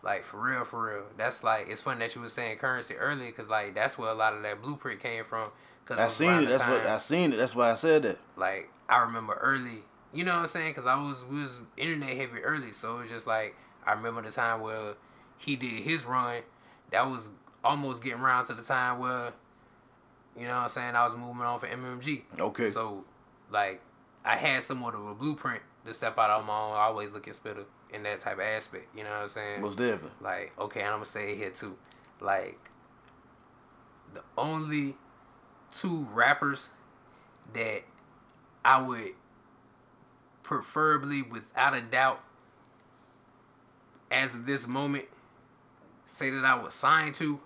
[0.03, 1.05] Like for real, for real.
[1.17, 4.15] That's like it's funny that you was saying Curren$y earlier, cause like that's where a
[4.15, 5.49] lot of that blueprint came from.
[5.85, 6.49] Cause I seen it.
[6.49, 7.37] That's what I seen it.
[7.37, 8.19] That's why I said that.
[8.37, 9.83] like I remember early,
[10.15, 10.75] you know what I'm saying?
[10.75, 13.55] Cause I was we was internet heavy early, so it was just like
[13.85, 14.95] I remember the time where
[15.37, 16.43] he did his run.
[16.91, 17.29] That was
[17.65, 19.33] almost getting around to the time where,
[20.37, 20.95] you know what I'm saying?
[20.95, 22.23] I was moving on for MMG.
[22.39, 22.69] Okay.
[22.69, 23.05] So,
[23.51, 23.81] like,
[24.25, 26.73] I had somewhat of a blueprint to step out on my own.
[26.73, 28.95] I always look at Spitta in that type of aspect.
[28.97, 29.61] You know what I'm saying?
[29.63, 30.11] Most definitely.
[30.21, 31.77] Like, okay, and I'm gonna say it here too.
[32.21, 32.71] like
[34.13, 34.97] the only
[35.71, 36.71] two rappers
[37.55, 37.83] that
[38.65, 39.13] I would
[40.43, 42.21] preferably, without a doubt,
[44.11, 45.05] as of this moment,
[46.07, 47.41] say that I was signed to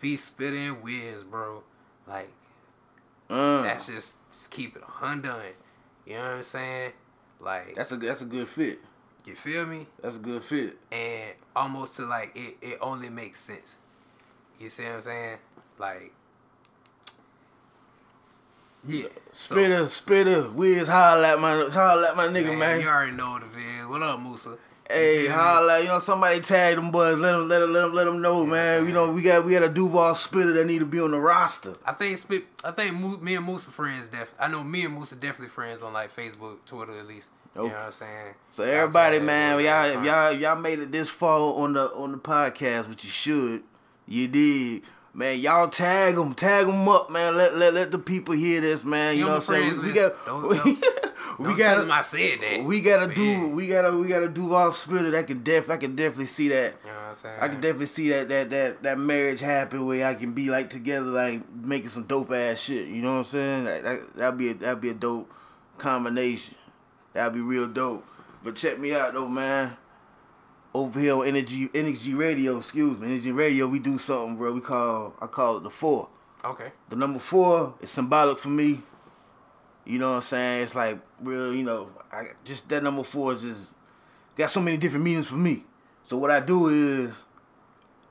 [0.00, 1.62] be spitting Wiz, bro.
[2.06, 2.30] Like
[3.28, 5.42] Uh, that's just, just keep it undone.
[6.06, 6.92] You know what I'm saying?
[7.40, 8.78] Like that's a that's a good fit.
[9.24, 9.86] you feel me?
[10.02, 10.76] That's a good fit.
[10.90, 13.76] and almost to like it, it only makes sense.
[14.58, 15.38] You see what I'm saying?
[15.78, 16.12] Like,
[18.86, 19.06] yeah.
[19.32, 22.80] So, Spitta, spitta, Wiz, holla at my holla at my nigga, man.
[22.80, 23.86] You already know what it is.
[23.86, 24.56] What up, Musa?
[24.90, 25.80] Hey, holla!
[25.80, 27.18] You know, somebody tag them boys.
[27.18, 28.86] Let them, let them, let them, let them know, man.
[28.86, 31.20] You know, we got we got a Duval spitter that need to be on the
[31.20, 31.74] roster.
[31.84, 32.44] I think spit.
[32.64, 34.08] I think me and Moose are friends.
[34.08, 34.34] Def.
[34.40, 37.28] I know me and Moose are definitely friends on like Facebook, Twitter at least.
[37.54, 38.34] You know what I'm saying?
[38.50, 42.88] So everybody, man, y'all, y'all, y'all made it this far on the on the podcast,
[42.88, 43.62] which you should,
[44.06, 44.82] you did,
[45.14, 45.38] man.
[45.40, 47.36] Y'all tag them, tag them up, man.
[47.36, 49.16] Let let let the people hear this, man.
[49.16, 49.78] You He know what I'm saying?
[49.80, 50.12] We, we got,
[50.48, 50.64] we, Don't-
[51.38, 52.64] we Don't tell him got, I said that.
[52.64, 53.46] we gotta do, yeah.
[53.46, 55.10] we gotta, we gotta do our spirit.
[55.12, 56.74] That can def, I can definitely see that.
[56.84, 57.38] You know what I'm saying?
[57.40, 60.68] I can definitely see that that that that marriage happen where I can be like
[60.70, 62.88] together, like making some dope ass shit.
[62.88, 63.64] You know what I'm saying?
[63.64, 65.30] That, that that'd be a, that'd be a dope
[65.78, 66.54] combination.
[67.12, 68.04] That'd be real dope.
[68.44, 69.76] But check me out though, man.
[70.74, 74.52] Over here on Energy Energy Radio, excuse me, Energy Radio, we do something, bro.
[74.52, 76.08] We call I call it the four.
[76.44, 76.70] Okay.
[76.88, 78.82] The number four is symbolic for me.
[79.84, 80.62] You know what I'm saying?
[80.64, 83.74] It's like real, you know, I just that number four is just
[84.36, 85.64] got so many different meanings for me.
[86.04, 87.24] So what I do is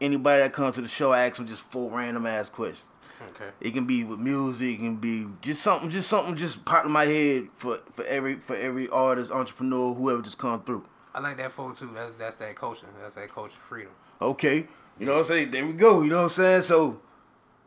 [0.01, 2.83] anybody that comes to the show, I ask them just four random ass questions.
[3.29, 3.49] Okay.
[3.61, 6.91] It can be with music, it can be just something, just something just popped in
[6.91, 10.85] my head for for every for every artist, entrepreneur, whoever just come through.
[11.17, 11.89] I like that phone too.
[11.95, 12.89] That's that's that coaching.
[13.01, 13.91] That's that culture freedom.
[14.21, 14.67] Okay,
[14.99, 15.49] you know what I'm saying?
[15.49, 16.03] There we go.
[16.03, 16.61] You know what I'm saying?
[16.61, 17.01] So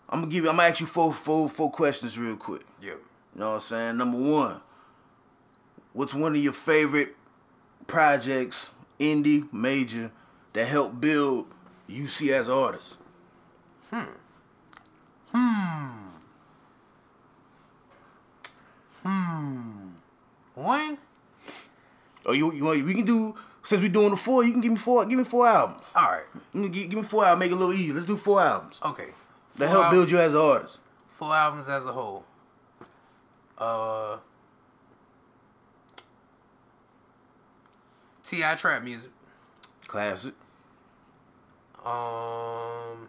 [0.08, 2.62] I'm gonna give you, I'm gonna ask you four four four questions real quick.
[2.80, 2.98] Yep.
[3.34, 3.96] You know what I'm saying?
[3.96, 4.60] Number one,
[5.92, 7.16] what's one of your favorite
[7.88, 8.70] projects,
[9.00, 10.12] indie, major,
[10.52, 11.48] that helped build
[11.88, 12.98] UC as an artist?
[13.90, 14.04] Hmm.
[15.34, 15.88] Hmm.
[19.02, 19.88] Hmm.
[20.54, 20.98] One.
[22.30, 24.70] Oh, you you want we can do since we doing the four, you can give
[24.70, 25.82] me four give me four albums.
[25.96, 26.24] All right.
[26.54, 27.92] Give, give me four albums, make it a little easy.
[27.92, 28.80] Let's do four albums.
[28.84, 29.08] Okay.
[29.56, 30.78] That help al- build you as an artist.
[31.08, 32.24] Four albums as a whole.
[33.58, 34.18] Uh.
[38.22, 38.54] T.I.
[38.54, 39.10] trap music.
[39.88, 40.34] Classic.
[41.84, 43.08] Um.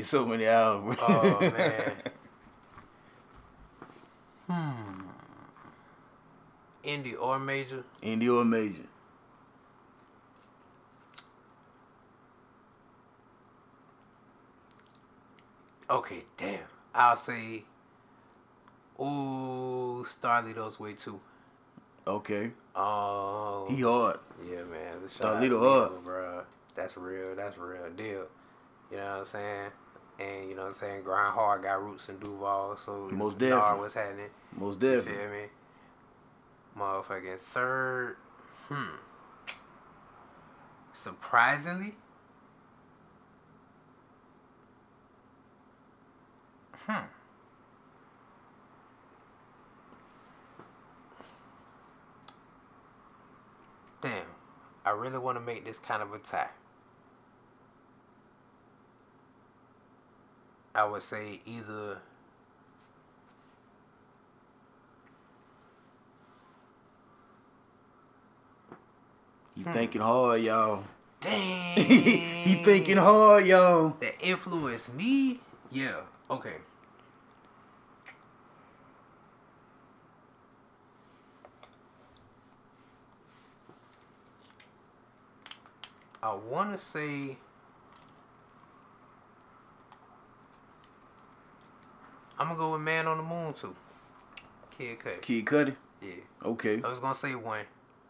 [0.00, 0.96] It's so many albums.
[1.02, 1.92] Oh man.
[4.50, 5.02] hmm.
[6.82, 7.84] Indie or major.
[8.02, 8.88] indie or major.
[15.90, 16.60] Okay, damn.
[16.94, 17.64] I'll say.
[18.98, 21.20] Ooh, Starlito's way too.
[22.06, 22.52] Okay.
[22.74, 23.66] Oh.
[23.68, 24.18] He hard.
[24.50, 24.94] Yeah, man.
[25.06, 26.02] Starlito hard.
[26.02, 26.44] Bruh.
[26.74, 27.36] That's real.
[27.36, 28.28] That's real deal.
[28.90, 29.70] You know what I'm saying?
[30.20, 31.02] And you know what I'm saying?
[31.02, 33.78] Grind hard got roots in Duval, so Most you definitely.
[33.80, 34.28] what's happening.
[34.56, 35.12] Most You definitely.
[35.22, 35.44] feel me?
[36.78, 38.16] Motherfucking third.
[38.68, 38.96] Hmm.
[40.92, 41.94] Surprisingly.
[46.86, 47.04] Hmm.
[54.00, 54.26] Damn.
[54.84, 56.48] I really want to make this kind of a tie.
[60.74, 61.98] I would say either
[69.54, 69.72] He Hmm.
[69.72, 70.84] thinking hard, y'all.
[71.20, 71.76] Dang.
[71.76, 73.96] he thinking hard, y'all.
[74.00, 75.40] that influenced me.
[75.70, 76.00] Yeah.
[76.30, 76.56] Okay.
[86.22, 87.36] I want to say.
[92.40, 93.76] I'm gonna go with Man on the Moon too.
[94.76, 95.20] Kid Cut.
[95.20, 95.76] Kid Cudi.
[96.00, 96.14] Yeah.
[96.42, 96.80] Okay.
[96.82, 97.66] I was gonna say one,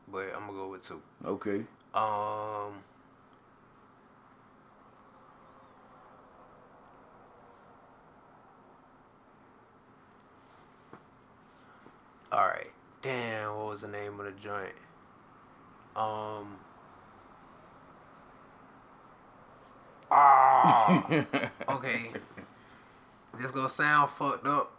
[0.06, 1.02] but I'm gonna go with two.
[1.24, 1.64] Okay.
[1.92, 2.84] Um.
[12.32, 12.70] All right.
[13.02, 13.56] Damn.
[13.56, 14.72] What was the name of the joint?
[15.96, 16.56] Um.
[20.12, 21.04] Ah.
[21.68, 22.10] okay.
[23.38, 24.72] This gonna sound fucked up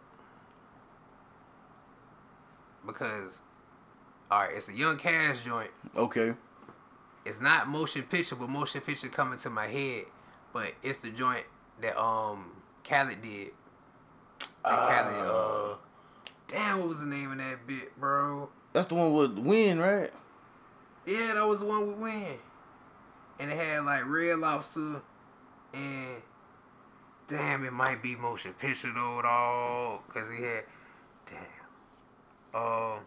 [2.86, 3.42] because
[4.30, 5.70] All right, it's a Young Cash joint.
[5.96, 6.34] Okay.
[7.24, 10.04] It's not motion picture, but motion picture coming to my head.
[10.52, 11.44] But it's the joint
[11.80, 12.52] that um
[12.84, 13.50] Khaled did.
[14.64, 15.76] That Khaled, uh,
[16.48, 18.48] damn, what was the name of that bit, bro?
[18.72, 20.10] That's the one with Win, right?
[21.06, 22.26] Yeah, that was the one with Win.
[23.38, 25.02] And it had like Red Lobster
[25.74, 26.22] and
[27.32, 30.64] damn, it might be motion picture though, all, Cause he had
[31.26, 32.60] damn.
[32.62, 32.98] Um,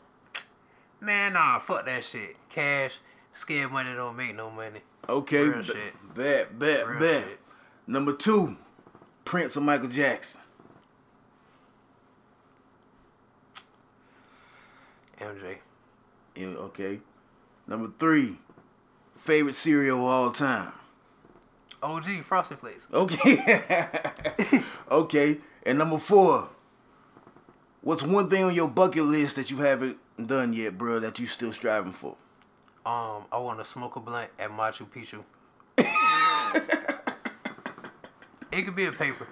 [0.99, 2.35] man, nah, fuck that shit.
[2.49, 2.99] Cash,
[3.31, 4.79] scared money don't make no money.
[5.07, 5.43] Okay.
[5.43, 6.15] Real b- shit.
[6.15, 7.23] Bet, bet, Real bet.
[7.23, 7.39] shit.
[7.87, 8.57] Number two,
[9.23, 10.41] Prince or Michael Jackson.
[15.21, 15.57] MJ.
[16.35, 16.99] Yeah, okay.
[17.67, 18.37] Number three,
[19.17, 20.71] favorite cereal of all time.
[21.85, 22.87] OG, Frosted Flakes.
[22.91, 23.87] Okay.
[24.91, 25.37] okay.
[25.65, 26.49] And number four,
[27.81, 31.25] what's one thing on your bucket list that you haven't done yet, bro, that you
[31.25, 32.15] still striving for?
[32.85, 35.23] Um, I want to smoke a blunt at Machu Picchu.
[38.51, 39.27] it could be a paper.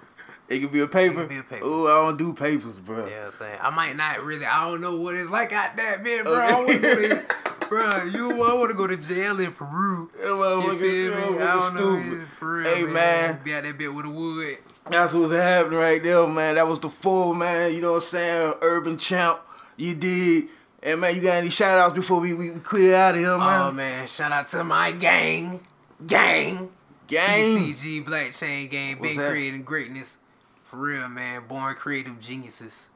[0.48, 1.14] It could be a paper.
[1.14, 1.64] could be a paper.
[1.64, 3.04] Oh, I don't do papers, bro.
[3.04, 3.58] You know I'm saying?
[3.60, 6.34] I might not really, I don't know what it's like out there, man, bro.
[6.34, 6.66] I go
[7.08, 7.24] to,
[7.68, 10.10] bro, you, I want to go to jail in Peru.
[10.18, 10.28] Yeah,
[10.64, 11.38] You feel me?
[11.42, 12.06] I don't stupid.
[12.18, 13.40] know, for real, Hey, man.
[13.44, 14.58] Be out that bit with a wood.
[14.88, 16.56] That's what's happening right there, man.
[16.56, 17.72] That was the full, man.
[17.74, 18.54] You know what I'm saying?
[18.60, 19.40] Urban champ.
[19.76, 20.48] You did.
[20.82, 23.60] And, man, you got any shout outs before we, we clear out of here, man?
[23.62, 25.60] Oh, man, shout out to my gang.
[26.06, 26.70] Gang.
[27.06, 27.40] Gang.
[27.72, 28.98] BCG Black Chain Gang.
[28.98, 29.30] What's Been that?
[29.30, 30.18] creating greatness.
[30.64, 31.46] For real, man.
[31.48, 32.88] Born creative geniuses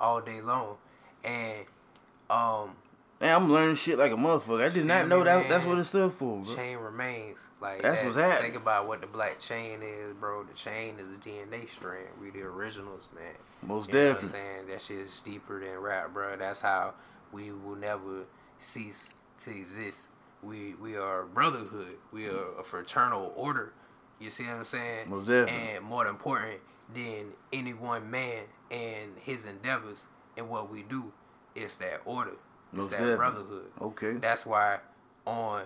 [0.00, 0.76] all day long.
[1.24, 1.64] And,
[2.30, 2.70] um,
[3.22, 4.64] Man, I'm learning shit like a motherfucker.
[4.66, 6.54] I did not know that that's what it stood for, bro.
[6.56, 7.46] chain remains.
[7.60, 8.50] Like That's that- what's happening.
[8.50, 10.42] Think about what the black chain is, bro.
[10.42, 12.08] The chain is a DNA strand.
[12.20, 13.34] We the originals, man.
[13.62, 14.28] Most You know what I'm definitely.
[14.40, 14.66] saying?
[14.66, 16.36] That shit is deeper than rap, bro.
[16.36, 16.94] That's how
[17.30, 18.24] we will never
[18.58, 19.10] cease
[19.44, 20.08] to exist.
[20.42, 21.98] We we are a brotherhood.
[22.10, 23.72] We are a fraternal order.
[24.18, 25.08] You see what I'm saying?
[25.08, 25.74] Most definitely.
[25.76, 26.60] And more important
[26.92, 30.02] than any one man and his endeavors
[30.36, 31.12] and what we do,
[31.54, 32.32] it's that order.
[32.72, 33.16] It's Most that definitely.
[33.16, 33.70] brotherhood.
[33.80, 34.12] Okay.
[34.14, 34.78] That's why
[35.26, 35.62] on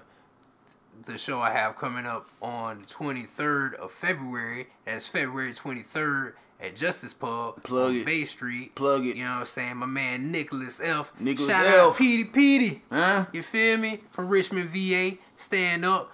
[1.04, 6.74] the show I have coming up on the 23rd of February, that's February 23rd at
[6.74, 8.06] Justice Pub Plug on it.
[8.06, 8.74] Bay Street.
[8.74, 9.16] Plug it.
[9.16, 9.76] You know what I'm saying?
[9.76, 11.12] My man Nickelus F.
[11.22, 11.74] Nickelus Shout F.
[11.74, 12.82] out Petey Petey.
[12.90, 13.26] Huh?
[13.32, 14.00] You feel me?
[14.10, 15.18] From Richmond, VA.
[15.36, 16.10] Stand up.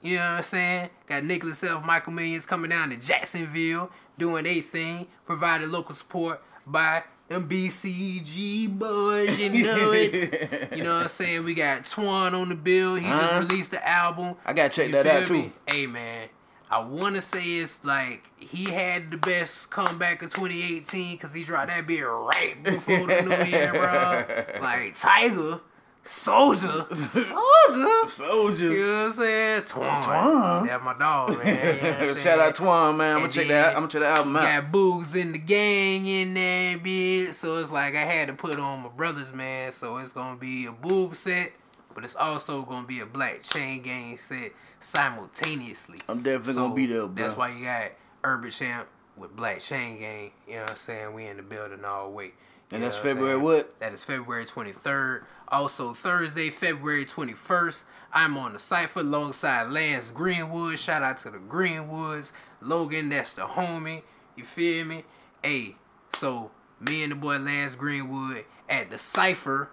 [0.00, 0.90] You know what I'm saying?
[1.06, 1.84] Got Nickelus F.
[1.84, 5.06] Michael Millions coming down to Jacksonville doing their thing.
[5.26, 9.38] Provided local support by them BCG boys.
[9.38, 10.72] You know it.
[10.76, 11.44] you know what I'm saying?
[11.44, 12.94] We got Twan on the bill.
[12.96, 13.16] He Uh-huh.
[13.40, 14.36] just released the album.
[14.44, 15.52] I gotta check You that out, feel too.
[15.66, 16.28] Hey man,
[16.70, 21.44] I want to say it's like he had the best comeback of 2018 because he
[21.44, 24.24] dropped that bit right before the new year, bro.
[24.60, 25.60] Like Tiger,
[26.04, 28.08] Soldier, Soldier.
[28.08, 28.72] Soldier.
[28.72, 29.62] You know what I'm saying?
[29.62, 30.02] Twan.
[30.02, 30.66] Twan?
[30.66, 32.00] That's my dog, man.
[32.00, 32.54] You know Shout out?
[32.56, 33.14] Twan, man.
[33.14, 33.68] I'm gonna check that.
[33.68, 34.42] I'm gonna check the album out.
[34.42, 37.34] Got Boogs in the gang in there, bitch.
[37.34, 39.70] So it's like I had to put on my brothers, man.
[39.70, 41.52] So it's gonna be a Boog set,
[41.94, 45.98] but it's also gonna be a Black Chain Gang set simultaneously.
[46.08, 47.22] I'm definitely gonna be there, bro.
[47.22, 47.92] That's why you got
[48.24, 50.32] Urban Champ with Black Chain Gang.
[50.48, 51.14] You know what I'm saying?
[51.14, 52.34] We in the building all week.
[52.70, 53.78] You And that's February what?
[53.80, 55.22] That is February 23rd.
[55.52, 60.78] Also, Thursday, February 21st, I'm on the Cypher alongside Lance Greenwood.
[60.78, 62.32] Shout out to the Greenwoods.
[62.62, 64.00] Logan, that's the homie.
[64.34, 65.04] You feel me?
[65.42, 65.76] Hey,
[66.14, 69.68] so me and the boy Lance Greenwood at the Cypher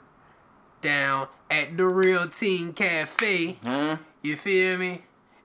[0.82, 3.58] down at the Real Teen Cafe.
[3.64, 3.98] Huh?
[4.22, 5.04] You feel me?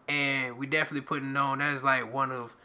[0.09, 1.59] And we definitely putting on.
[1.59, 2.57] That is like one of,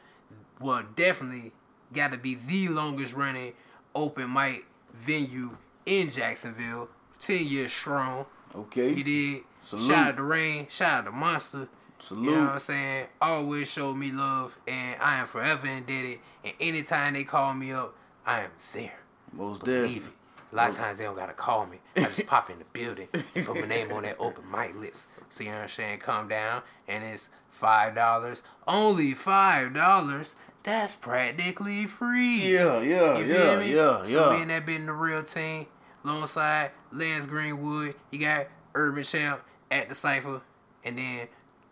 [0.60, 1.52] well, definitely
[1.94, 3.54] got to be the longest running
[3.94, 6.90] open mic venue in Jacksonville.
[7.20, 8.26] Ten years strong.
[8.56, 8.94] Okay.
[8.94, 9.44] He did.
[9.62, 9.88] Salute.
[9.88, 10.68] Shout out to Rain.
[10.70, 11.68] Shout out to Monster.
[12.00, 12.26] Salute.
[12.26, 13.08] You know what I'm saying?
[13.22, 16.20] Always showed me love, and I am forever indebted.
[16.46, 17.94] And anytime they call me up,
[18.26, 19.00] I am there.
[19.34, 20.06] Most Believe definitely.
[20.08, 20.14] it.
[20.52, 21.78] A lot of times they don't gotta call me.
[21.96, 23.08] I just pop in the building,
[23.46, 25.06] put my name on that open mic list.
[25.30, 26.00] So you know what I'm saying?
[26.00, 28.42] Come down, and it's five dollars.
[28.68, 30.34] Only five dollars.
[30.64, 32.54] That's practically free.
[32.54, 33.76] Yeah, yeah, You yeah, feel me?
[33.76, 34.36] yeah, So yeah.
[34.38, 35.68] me and that been the real team.
[36.04, 40.42] Alongside Lance Greenwood, you got Urban Champ at the Cypher.
[40.84, 41.28] And then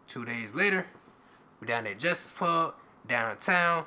[0.07, 0.85] two days later,
[1.59, 2.75] we down at Justice Pub,
[3.07, 3.85] downtown.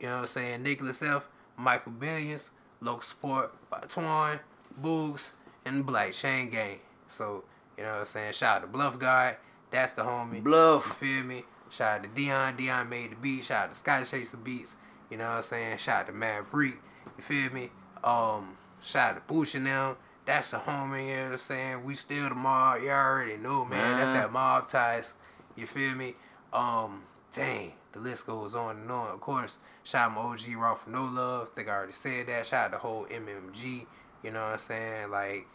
[0.00, 0.64] You know what I'm saying?
[0.64, 4.40] Nickelus F., Michael Millions, local support by Twan,
[4.80, 5.32] Boogs,
[5.64, 6.80] and Black Chain Gang.
[7.06, 7.44] So,
[7.76, 8.32] you know what I'm saying?
[8.32, 9.36] Shout out to Bluff Guy.
[9.70, 10.42] That's the homie.
[10.42, 10.86] Bluff.
[11.00, 11.44] You feel me?
[11.70, 12.56] Shout out to Dion.
[12.56, 13.44] Dion made the beat.
[13.44, 14.74] Shout out to Sky Chaser Beats.
[15.10, 15.78] You know what I'm saying?
[15.78, 16.76] Shout out to Maverick.
[17.16, 17.70] You feel me?
[18.02, 19.96] Um, shout out to Boosh and them.
[20.26, 21.84] That's the homie, you know what I'm saying?
[21.84, 23.98] We still the mob, you already know, man.
[23.98, 25.14] That's that mob ties.
[25.56, 26.14] You feel me?
[26.52, 29.10] Um, dang, the list goes on and on.
[29.10, 31.50] Of course, shout out my OG Raw for No Love.
[31.50, 32.46] Think I already said that.
[32.46, 33.86] Shout out the whole MMG.
[34.22, 35.10] You know what I'm saying?
[35.10, 35.46] Like,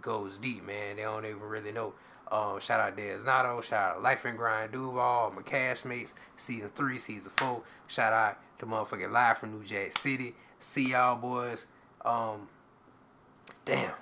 [0.00, 0.96] goes deep, man.
[0.96, 1.94] They don't even really know.
[2.30, 3.60] Um, shout out Dez Nato.
[3.60, 7.62] Shout out Life and Grind Duval, my cashmates, season three, season four.
[7.86, 10.34] Shout out to motherfucking live from New Jack City.
[10.58, 11.66] See y'all boys.
[12.04, 12.48] Um,
[13.64, 13.92] damn.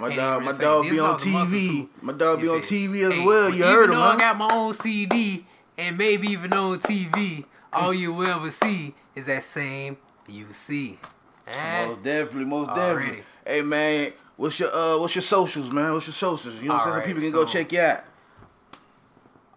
[0.00, 1.88] My dog, my dog be on all the muscle TV.
[2.02, 2.60] My dog be on?
[2.60, 3.50] TV as Hey, well.
[3.50, 3.90] You heard him.
[3.90, 5.44] even though I got my own CD
[5.76, 9.96] and maybe even on TV, all you will ever see is that same
[10.28, 10.98] UC.
[11.48, 11.86] Eh?
[11.86, 13.00] Most definitely, most Already.
[13.06, 13.24] definitely.
[13.44, 15.92] Hey man, what's your uh, what's your socials, man?
[15.94, 16.60] What's your socials?
[16.62, 17.02] You know, what I'm saying?
[17.02, 18.04] so people can go check you out.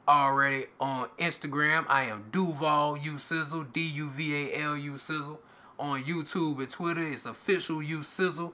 [0.07, 1.85] already on Instagram.
[1.89, 5.39] I am Duval U Sizzle, D U V A L U Sizzle.
[5.77, 8.53] On YouTube and Twitter, it's official U Sizzle.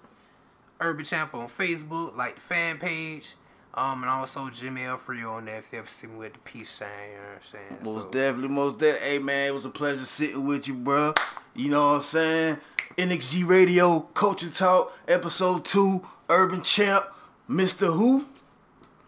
[0.80, 3.36] Urban Champ on Facebook, like the fan page.
[3.74, 4.98] Um, and also Jimmy L.
[4.98, 7.36] Frio on there if you ever see me with the peace sign, you know what
[7.36, 7.80] I'm saying?
[7.84, 9.08] Most So, definitely, most definitely.
[9.08, 11.14] Hey man, it was a pleasure sitting with you, bro.
[11.54, 12.58] You know what I'm saying?
[12.98, 17.06] NXG Radio, Culture Talk, Episode Two, Urban Champ,
[17.48, 17.94] Mr.
[17.96, 18.26] Who?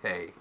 [0.03, 0.33] Hey,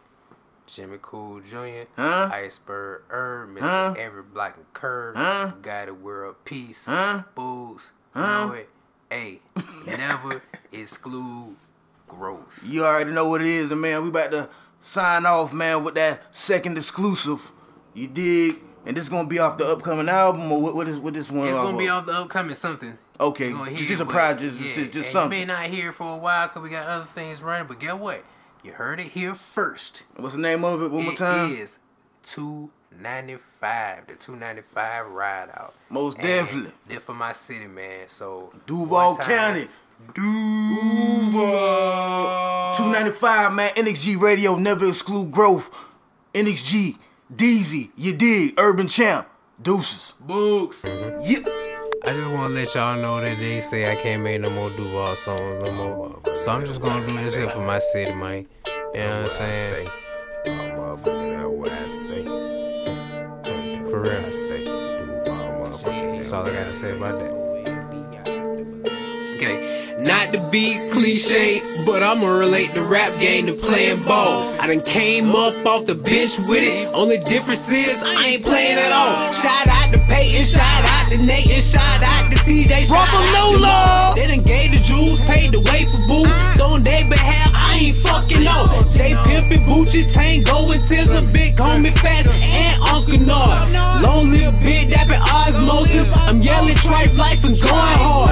[0.66, 2.28] Jimmy Cool Jr., Huh?
[2.30, 3.60] Iceberg Herb, Mr.
[3.60, 3.94] Huh?
[3.96, 5.52] Every Black and Curve, Huh?
[5.62, 7.22] Guy the World Peace, Huh?
[7.34, 8.48] Boogs, Huh?
[8.48, 8.68] know it.
[9.10, 9.40] Hey,
[9.86, 11.56] never exclude
[12.06, 12.62] growth.
[12.66, 14.50] You already know what it is, and man, we about to
[14.80, 17.50] sign off, man, with that second exclusive.
[17.94, 18.56] You dig?
[18.84, 20.74] And this is gonna be off the upcoming album, or what?
[20.74, 21.48] What is what this one?
[21.48, 22.96] It's gonna be off the upcoming something.
[23.20, 25.40] Okay, just, just a project, just, yeah, just, just something.
[25.40, 27.98] You may not hear for a while because we got other things running, but get
[27.98, 28.22] what?
[28.62, 30.04] You heard it here first.
[30.16, 30.90] What's the name of it?
[30.90, 31.50] One more time.
[31.50, 31.78] is
[32.22, 34.06] two ninety five.
[34.06, 35.74] The two ninety five ride out.
[35.90, 36.72] Most And definitely.
[36.86, 38.08] They're for my city, man.
[38.08, 39.68] So Duval time- County.
[40.14, 41.44] Duval.
[42.76, 43.70] 295, man.
[43.74, 45.70] NXG Radio, never exclude growth.
[46.34, 46.96] NXG,
[47.34, 48.54] Deezy, you dig?
[48.58, 49.28] Urban Champ,
[49.60, 50.14] Deuces.
[50.20, 50.84] Books.
[50.84, 51.46] Yep.
[52.04, 54.70] I just want to let y'all know that they say I can't make no more
[54.70, 56.20] Duval songs no more.
[56.44, 58.46] So I'm just gonna do this here for my city, man.
[58.94, 59.88] You know what I'm saying?
[63.98, 64.22] For real.
[66.14, 67.34] That's all I gotta say about that.
[69.34, 74.46] Okay, not to be cliche, but I'ma relate the rap game to playing ball.
[74.62, 76.86] I done came up off the bench with it.
[76.94, 79.18] Only difference is I ain't playing at all.
[79.34, 82.86] Shout out to Peyton, shout out to Nate, and shout out to TJ.
[82.86, 84.14] Shout out to Mo.
[84.14, 86.26] They done gave the jewels, paid the way for boo.
[86.54, 88.70] So on their behalf, I ain't fucking no.
[88.94, 93.57] J Pimpin, Bucci, Tango, and Tizza, Big Homie Fast, and Uncle Nard.
[95.98, 96.28] Osmosis.
[96.28, 98.30] I'm yelling trife life and going hard.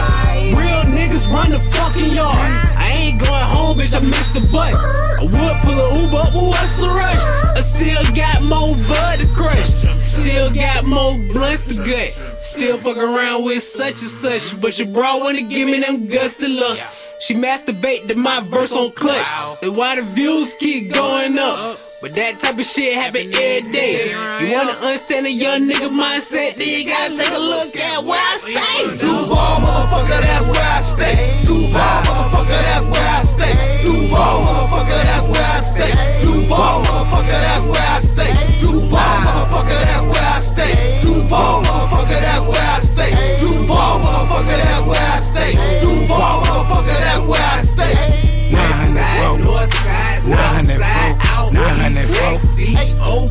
[0.56, 2.52] Real niggas run the fucking yard.
[2.76, 4.76] I ain't going home, bitch, I missed the bus.
[5.18, 7.56] I would pull a Uber, but what's the rush?
[7.56, 9.66] I still got more bud to crush.
[9.96, 12.12] Still got more blunts to gut.
[12.38, 14.60] Still fuck around with such and such.
[14.60, 17.22] But your bro wanna give me them to lust.
[17.22, 19.26] She masturbate to my verse on clutch.
[19.62, 21.78] And why the views keep going up.
[21.96, 24.12] But that type of shit happen every day.
[24.44, 28.20] You wanna understand a young nigga mindset, then you gotta take a look at where
[28.20, 29.00] I stay.
[29.00, 31.16] Duval, motherfucker, that's where I stay.
[31.48, 33.54] Duval, motherfucker, that's where I stay.
[33.80, 35.92] Duval, motherfucker, that's where I stay.
[36.20, 38.32] Duval, motherfucker, that's where I stay.
[38.60, 40.72] Duval, motherfucker, that's where I stay.
[41.00, 43.12] Duval, motherfucker, that's where I stay.
[43.40, 45.52] Duval, motherfucker, that's where I stay.
[45.80, 48.36] Duval, motherfucker, that's where I stay.
[48.52, 53.30] West side, north side, south side, out west, beach, OP,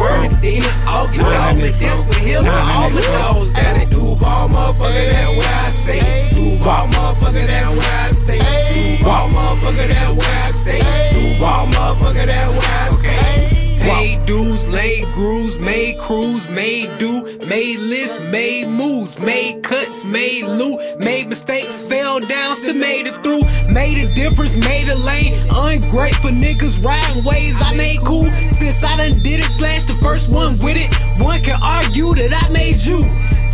[0.00, 3.52] word, Dina, August, dog, but this one here for all the dogs.
[3.52, 6.30] Got it, Duval, motherfucker, that where I stay.
[6.32, 8.98] Duval, motherfucker, that where I stay.
[8.98, 10.82] Duval, motherfucker, that where I stay.
[11.12, 13.63] Duval, motherfucker, that where I stay.
[13.80, 20.44] Paid dues, laid grooves, made crews, made do, made lists, made moves, made cuts, made
[20.44, 25.34] loot, made mistakes, fell down, still made it through, made a difference, made a lane.
[25.50, 28.30] Ungrateful niggas riding ways I made cool.
[28.50, 30.88] Since I done did it, slash the first one with it.
[31.22, 33.02] One can argue that I made you.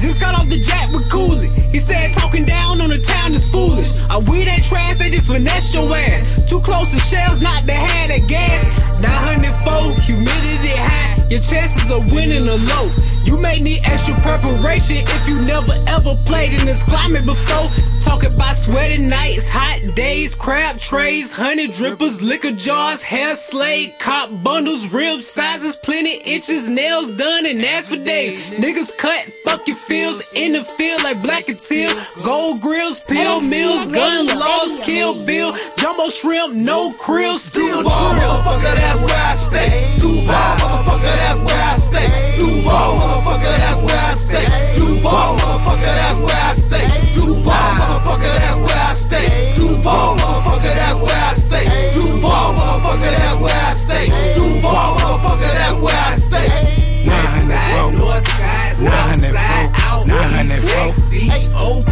[0.01, 1.53] Just got off the jet with Cooley.
[1.68, 3.92] He said talking down on the town is foolish.
[4.09, 6.48] I we that trash, they just finesse your ass.
[6.48, 9.03] Too close to shells, not to have that gas.
[9.05, 11.20] 904, humidity high.
[11.28, 12.88] Your your chances of winning are low.
[13.24, 17.68] You may need extra preparation if you never ever played in this climate before.
[18.05, 24.30] Talking about sweaty nights, hot days, crab trays, honey drippers, liquor jars, hair slade, cop
[24.42, 28.38] bundles, rib sizes, plenty inches, nails done, and that's for days.
[28.59, 31.91] Niggas cut fuck fucking fields in the field like black and teal,
[32.22, 38.14] gold grills, pill oh, mills, gun laws, kill bill, jumbo shrimp, no krill, still Duval,
[38.14, 38.38] drill.
[38.38, 39.70] motherfucker, that's where I stay.
[39.99, 42.07] Duval, motherfucker, that's where I stay.
[42.38, 44.47] Duval, motherfucker, that's where I stay.
[44.78, 46.86] Duval, motherfucker, that's where I stay.
[47.18, 49.26] Duval, motherfucker, that's where I stay.
[49.59, 51.66] Duval, motherfucker, that's where I stay.
[51.99, 54.07] Duval, motherfucker, that's where I stay.
[54.38, 56.80] Duval, motherfucker, that's where I stay.
[57.11, 61.85] West side, north side, south side, out west, West Beach, OP,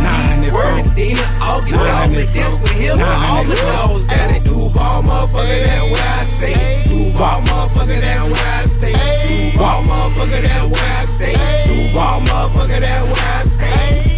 [0.53, 4.45] Word, Dina, August, Albert, this with him, all the dogs got it.
[4.45, 6.82] Duval, motherfucker, that where I stay.
[6.89, 8.93] Duval, motherfucker, that where I stay.
[9.53, 11.36] Duval, motherfucker, that where I stay.
[11.66, 14.17] Duval, motherfucker, that where I stay.